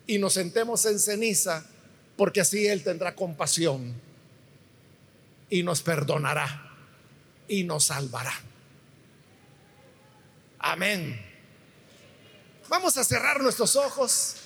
y 0.05 0.17
nos 0.17 0.33
sentemos 0.33 0.85
en 0.85 0.99
ceniza, 0.99 1.65
porque 2.17 2.41
así 2.41 2.67
Él 2.67 2.83
tendrá 2.83 3.15
compasión 3.15 3.93
y 5.49 5.63
nos 5.63 5.81
perdonará 5.81 6.71
y 7.47 7.63
nos 7.63 7.85
salvará. 7.85 8.33
Amén. 10.59 11.19
Vamos 12.69 12.97
a 12.97 13.03
cerrar 13.03 13.41
nuestros 13.41 13.75
ojos. 13.75 14.37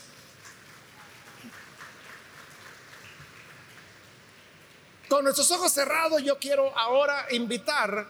Con 5.10 5.24
nuestros 5.24 5.50
ojos 5.52 5.72
cerrados 5.72 6.22
yo 6.24 6.38
quiero 6.38 6.78
ahora 6.78 7.28
invitar 7.32 8.08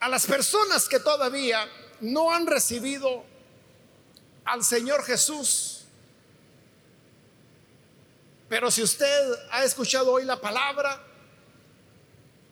a 0.00 0.08
las 0.08 0.26
personas 0.26 0.88
que 0.88 1.00
todavía 1.00 1.66
no 2.00 2.32
han 2.32 2.46
recibido 2.46 3.24
al 4.44 4.62
Señor 4.62 5.02
Jesús. 5.04 5.84
Pero 8.48 8.70
si 8.70 8.82
usted 8.82 9.32
ha 9.50 9.64
escuchado 9.64 10.12
hoy 10.12 10.24
la 10.24 10.40
palabra, 10.40 11.02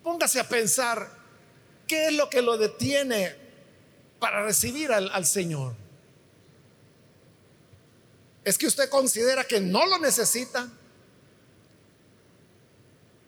póngase 0.02 0.40
a 0.40 0.48
pensar 0.48 1.08
qué 1.86 2.06
es 2.06 2.14
lo 2.14 2.28
que 2.30 2.42
lo 2.42 2.56
detiene 2.56 3.36
para 4.18 4.42
recibir 4.44 4.90
al, 4.92 5.26
Señor. 5.26 5.74
¿Es 8.44 8.56
que 8.56 8.66
usted 8.66 8.88
considera 8.88 9.44
que 9.44 9.60
no 9.60 9.86
lo 9.86 9.98
necesita? 9.98 10.68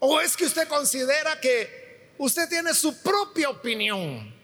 ¿O 0.07 0.21
es 0.21 0.37
que 0.37 0.45
usted 0.45 0.69
considera 0.69 1.41
que 1.41 2.13
usted 2.19 2.47
tiene 2.47 2.75
su 2.75 3.01
propia 3.01 3.49
opinión, 3.49 4.35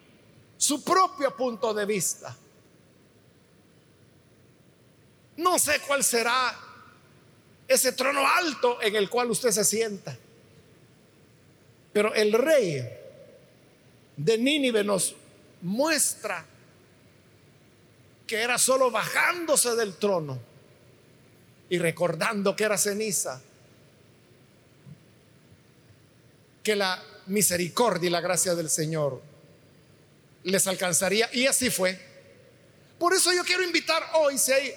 su 0.56 0.82
propio 0.82 1.36
punto 1.36 1.74
de 1.74 1.84
vista? 1.84 2.34
No 5.36 5.58
sé 5.58 5.80
cuál 5.80 6.02
será 6.02 6.58
ese 7.68 7.92
trono 7.92 8.26
alto 8.26 8.80
en 8.80 8.96
el 8.96 9.10
cual 9.10 9.30
usted 9.30 9.50
se 9.50 9.62
sienta. 9.62 10.16
Pero 11.92 12.14
el 12.14 12.32
rey 12.32 12.82
de 14.16 14.38
Nínive 14.38 14.82
nos 14.82 15.14
muestra 15.60 16.42
que 18.26 18.36
era 18.36 18.56
solo 18.56 18.90
bajándose 18.90 19.76
del 19.76 19.94
trono 19.96 20.40
y 21.68 21.76
recordando 21.76 22.56
que 22.56 22.64
era 22.64 22.78
ceniza 22.78 23.42
que 26.62 26.76
la 26.76 27.02
misericordia 27.26 28.08
y 28.08 28.10
la 28.10 28.20
gracia 28.20 28.54
del 28.54 28.70
Señor 28.70 29.20
les 30.44 30.66
alcanzaría. 30.66 31.28
Y 31.32 31.46
así 31.46 31.70
fue. 31.70 31.98
Por 32.98 33.14
eso 33.14 33.32
yo 33.32 33.44
quiero 33.44 33.62
invitar 33.62 34.02
hoy, 34.14 34.38
si 34.38 34.52
hay 34.52 34.74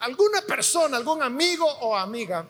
alguna 0.00 0.42
persona, 0.42 0.96
algún 0.96 1.22
amigo 1.22 1.66
o 1.66 1.96
amiga 1.96 2.48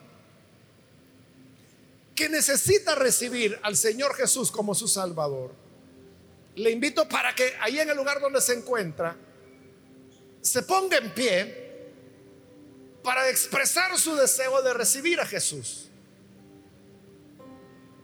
que 2.14 2.28
necesita 2.28 2.94
recibir 2.94 3.58
al 3.62 3.76
Señor 3.76 4.14
Jesús 4.14 4.50
como 4.50 4.74
su 4.74 4.88
Salvador, 4.88 5.52
le 6.56 6.70
invito 6.70 7.08
para 7.08 7.34
que 7.34 7.54
ahí 7.60 7.78
en 7.78 7.90
el 7.90 7.96
lugar 7.96 8.20
donde 8.20 8.40
se 8.40 8.54
encuentra, 8.54 9.16
se 10.40 10.62
ponga 10.62 10.98
en 10.98 11.14
pie 11.14 11.70
para 13.02 13.28
expresar 13.28 13.98
su 13.98 14.14
deseo 14.16 14.62
de 14.62 14.74
recibir 14.74 15.20
a 15.20 15.26
Jesús. 15.26 15.89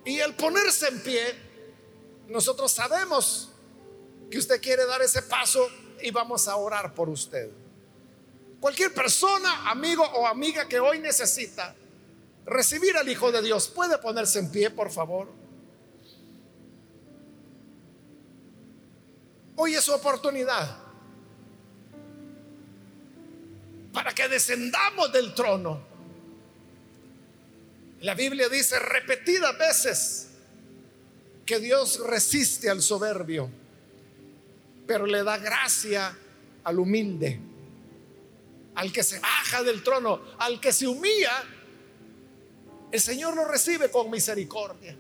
Y 0.07 0.21
al 0.21 0.37
ponerse 0.37 0.87
en 0.87 1.03
pie, 1.03 1.35
nosotros 2.29 2.71
sabemos 2.71 3.51
que 4.31 4.39
usted 4.39 4.61
quiere 4.61 4.87
dar 4.87 5.03
ese 5.03 5.21
paso 5.23 5.69
y 6.01 6.13
vamos 6.13 6.47
a 6.47 6.55
orar 6.55 6.95
por 6.95 7.09
usted. 7.09 7.51
Cualquier 8.61 8.95
persona, 8.95 9.69
amigo 9.69 10.05
o 10.05 10.29
amiga 10.29 10.69
que 10.69 10.79
hoy 10.79 11.01
necesita 11.01 11.75
recibir 12.45 12.97
al 12.97 13.09
Hijo 13.09 13.33
de 13.33 13.43
Dios, 13.43 13.67
puede 13.67 13.99
ponerse 13.99 14.39
en 14.39 14.51
pie, 14.53 14.71
por 14.71 14.93
favor. 14.93 15.29
Hoy 19.57 19.75
es 19.75 19.83
su 19.83 19.93
oportunidad 19.93 20.79
para 23.93 24.15
que 24.15 24.29
descendamos 24.29 25.11
del 25.13 25.35
trono 25.35 25.96
la 28.07 28.15
Biblia 28.15 28.49
dice 28.49 28.79
repetidas 28.79 29.59
veces 29.59 30.29
que 31.45 31.59
Dios 31.59 31.99
resiste 32.07 32.71
al 32.71 32.81
soberbio, 32.81 33.51
pero 34.87 35.07
le 35.07 35.25
da 35.25 35.39
gracia 35.39 36.17
al 36.63 36.79
humilde, 36.79 37.41
al 38.77 38.93
que 38.93 39.03
se 39.03 39.19
baja 39.19 39.65
del 39.65 39.83
trono, 39.83 40.21
al 40.39 40.61
que 40.61 40.73
se 40.73 40.87
humilla. 40.87 41.33
El 42.93 43.01
Señor 43.01 43.35
lo 43.35 43.45
recibe 43.45 43.91
con 43.91 44.09
misericordia. 44.09 44.97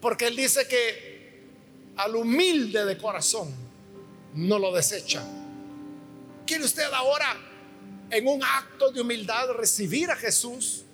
Porque 0.00 0.28
Él 0.28 0.36
dice 0.36 0.66
que 0.66 1.42
al 1.96 2.16
humilde 2.16 2.86
de 2.86 2.96
corazón 2.96 3.54
no 4.32 4.58
lo 4.58 4.74
desecha. 4.74 5.22
¿Quiere 6.46 6.64
usted 6.64 6.90
ahora 6.90 7.49
en 8.10 8.26
un 8.26 8.42
acto 8.42 8.90
de 8.90 9.00
humildad 9.00 9.50
recibir 9.52 10.10
a 10.10 10.16
Jesús, 10.16 10.84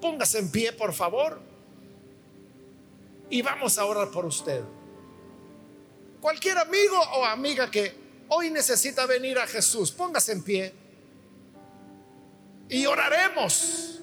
póngase 0.00 0.38
en 0.38 0.50
pie, 0.50 0.72
por 0.72 0.92
favor, 0.92 1.40
y 3.30 3.42
vamos 3.42 3.78
a 3.78 3.84
orar 3.84 4.10
por 4.10 4.26
usted. 4.26 4.62
Cualquier 6.20 6.58
amigo 6.58 6.98
o 7.14 7.24
amiga 7.24 7.70
que 7.70 7.94
hoy 8.28 8.50
necesita 8.50 9.06
venir 9.06 9.38
a 9.38 9.46
Jesús, 9.46 9.90
póngase 9.90 10.32
en 10.32 10.42
pie 10.42 10.74
y 12.68 12.86
oraremos 12.86 14.00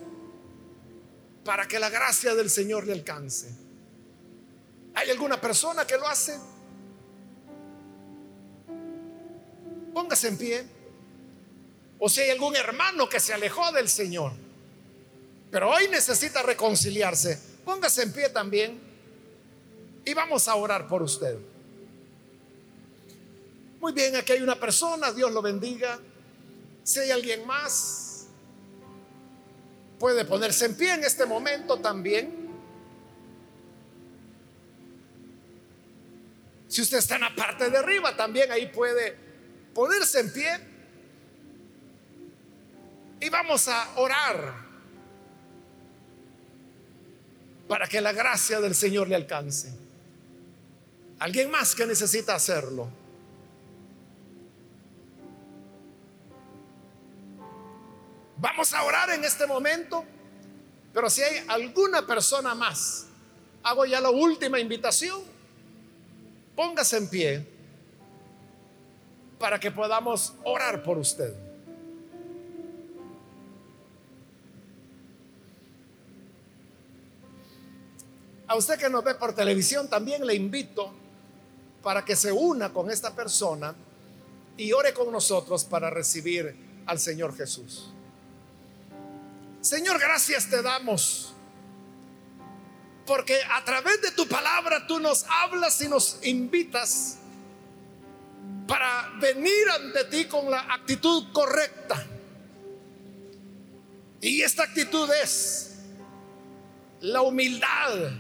para 1.44 1.68
que 1.68 1.80
la 1.80 1.90
gracia 1.90 2.36
del 2.36 2.50
Señor 2.50 2.86
le 2.86 2.94
alcance. 2.94 3.56
¿Hay 4.96 5.12
alguna 5.12 5.40
persona 5.40 5.86
que 5.86 5.98
lo 5.98 6.08
hace? 6.08 6.38
Póngase 9.94 10.28
en 10.28 10.38
pie. 10.38 10.77
O 12.00 12.10
si 12.10 12.22
hay 12.22 12.30
algún 12.30 12.56
hermano 12.56 13.10
que 13.10 13.20
se 13.20 13.34
alejó 13.34 13.72
del 13.72 13.90
Señor, 13.90 14.34
pero 15.52 15.70
hoy 15.70 15.88
necesita 15.88 16.44
reconciliarse, 16.44 17.40
póngase 17.66 18.04
en 18.04 18.14
pie 18.14 18.30
también 18.30 18.80
y 20.06 20.14
vamos 20.14 20.48
a 20.48 20.56
orar 20.56 20.88
por 20.88 21.02
usted. 21.02 21.38
Muy 23.80 23.94
bien, 23.94 24.16
aquí 24.16 24.34
hay 24.34 24.42
una 24.42 24.60
persona, 24.60 25.12
Dios 25.12 25.32
lo 25.32 25.42
bendiga. 25.42 26.00
Si 26.84 27.00
hay 27.00 27.12
alguien 27.12 27.46
más, 27.46 28.26
puede 30.00 30.26
ponerse 30.26 30.66
en 30.66 30.76
pie 30.76 30.94
en 30.94 31.04
este 31.04 31.26
momento 31.26 31.80
también. 31.80 32.48
Si 36.68 36.82
usted 36.82 36.98
está 36.98 37.16
en 37.16 37.22
la 37.22 37.36
parte 37.36 37.70
de 37.70 37.78
arriba, 37.78 38.16
también 38.16 38.52
ahí 38.52 38.68
puede 38.68 39.16
ponerse 39.74 40.20
en 40.20 40.34
pie 40.34 40.67
y 43.20 43.30
vamos 43.30 43.68
a 43.68 43.90
orar 43.96 44.68
para 47.68 47.88
que 47.88 48.00
la 48.00 48.12
gracia 48.12 48.62
del 48.62 48.76
Señor 48.76 49.08
le 49.08 49.16
alcance. 49.16 49.74
Alguien 51.20 51.50
más 51.50 51.76
que 51.76 51.86
necesita 51.86 52.36
hacerlo. 52.36 52.90
Vamos 58.38 58.72
a 58.74 58.84
orar 58.84 59.10
en 59.10 59.26
este 59.26 59.48
momento, 59.48 60.06
pero 60.94 61.10
si 61.10 61.24
hay 61.24 61.44
alguna 61.48 62.06
persona 62.06 62.54
más, 62.54 63.08
hago 63.64 63.86
ya 63.86 64.00
la 64.00 64.12
última 64.12 64.60
invitación, 64.60 65.22
póngase 66.56 66.98
en 66.98 67.10
pie 67.10 67.48
para 69.40 69.60
que 69.60 69.72
podamos 69.72 70.36
orar 70.44 70.84
por 70.84 71.00
usted. 71.00 71.47
A 78.48 78.56
usted 78.56 78.80
que 78.80 78.90
nos 78.90 79.04
ve 79.04 79.16
por 79.16 79.34
televisión, 79.34 79.90
también 79.90 80.26
le 80.26 80.34
invito 80.34 80.94
para 81.84 82.04
que 82.04 82.16
se 82.16 82.32
una 82.32 82.72
con 82.72 82.90
esta 82.90 83.14
persona 83.14 83.76
y 84.58 84.72
ore 84.72 84.94
con 84.94 85.12
nosotros 85.12 85.66
para 85.66 85.90
recibir 85.90 86.56
al 86.86 87.00
Señor 87.00 87.36
Jesús. 87.36 87.92
Señor, 89.62 90.00
gracias 90.00 90.50
te 90.50 90.62
damos. 90.62 91.34
Porque 93.06 93.40
a 93.52 93.64
través 93.64 94.02
de 94.02 94.12
tu 94.12 94.28
palabra 94.28 94.86
tú 94.88 95.00
nos 95.00 95.26
hablas 95.30 95.80
y 95.82 95.88
nos 95.88 96.20
invitas 96.24 97.18
para 98.68 99.14
venir 99.22 99.70
ante 99.70 100.04
ti 100.06 100.26
con 100.26 100.50
la 100.52 100.74
actitud 100.74 101.32
correcta. 101.32 102.06
Y 104.20 104.42
esta 104.42 104.64
actitud 104.64 105.10
es 105.24 105.76
la 107.02 107.22
humildad, 107.22 108.12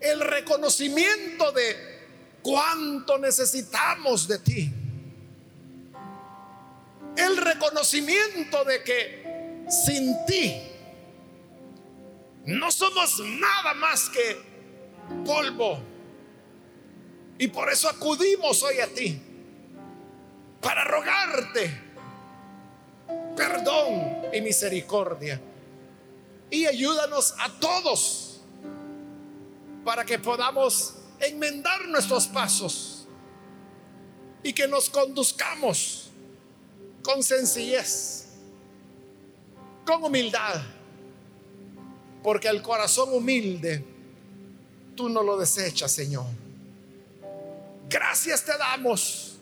el 0.00 0.20
reconocimiento 0.20 1.52
de 1.52 1.98
cuánto 2.42 3.18
necesitamos 3.18 4.28
de 4.28 4.38
ti. 4.38 4.72
El 7.16 7.36
reconocimiento 7.36 8.64
de 8.64 8.82
que 8.84 9.64
sin 9.68 10.14
ti 10.26 10.62
no 12.46 12.70
somos 12.70 13.20
nada 13.20 13.74
más 13.74 14.08
que 14.08 14.40
polvo. 15.24 15.80
Y 17.38 17.48
por 17.48 17.70
eso 17.70 17.88
acudimos 17.88 18.62
hoy 18.62 18.80
a 18.80 18.86
ti 18.88 19.20
para 20.60 20.84
rogarte 20.84 21.88
perdón 23.36 24.22
y 24.32 24.40
misericordia. 24.40 25.40
Y 26.50 26.66
ayúdanos 26.66 27.34
a 27.38 27.50
todos 27.60 28.27
para 29.88 30.04
que 30.04 30.18
podamos 30.18 30.96
enmendar 31.18 31.88
nuestros 31.88 32.26
pasos 32.26 33.06
y 34.42 34.52
que 34.52 34.68
nos 34.68 34.90
conduzcamos 34.90 36.10
con 37.02 37.22
sencillez, 37.22 38.26
con 39.86 40.04
humildad, 40.04 40.60
porque 42.22 42.48
el 42.48 42.60
corazón 42.60 43.14
humilde 43.14 43.82
tú 44.94 45.08
no 45.08 45.22
lo 45.22 45.38
desechas, 45.38 45.90
Señor. 45.90 46.26
Gracias 47.88 48.44
te 48.44 48.58
damos 48.58 49.38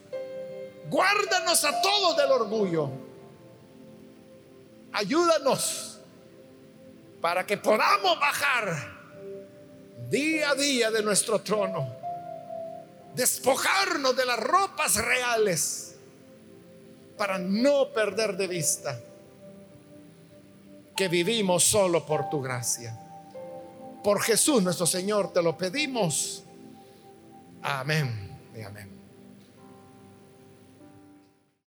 Guárdanos 0.89 1.65
a 1.65 1.83
todos 1.83 2.17
del 2.17 2.31
orgullo. 2.31 2.89
Ayúdanos 4.93 5.99
para 7.21 7.45
que 7.45 7.57
podamos 7.57 8.21
bajar 8.21 8.96
día 10.11 10.51
a 10.51 10.55
día 10.55 10.91
de 10.91 11.03
nuestro 11.03 11.41
trono. 11.41 11.95
Despojarnos 13.15 14.17
de 14.17 14.27
las 14.27 14.39
ropas 14.39 14.97
reales 14.97 15.95
para 17.17 17.39
no 17.39 17.93
perder 17.93 18.37
de 18.37 18.47
vista 18.47 19.01
que 20.95 21.09
vivimos 21.09 21.65
solo 21.65 22.05
por 22.05 22.29
tu 22.31 22.41
gracia. 22.41 22.99
Por 24.03 24.21
Jesús 24.23 24.63
nuestro 24.63 24.87
Señor 24.87 25.33
te 25.33 25.43
lo 25.43 25.57
pedimos. 25.57 26.45
Amén 27.63 28.39
y 28.57 28.63
amén. 28.63 28.96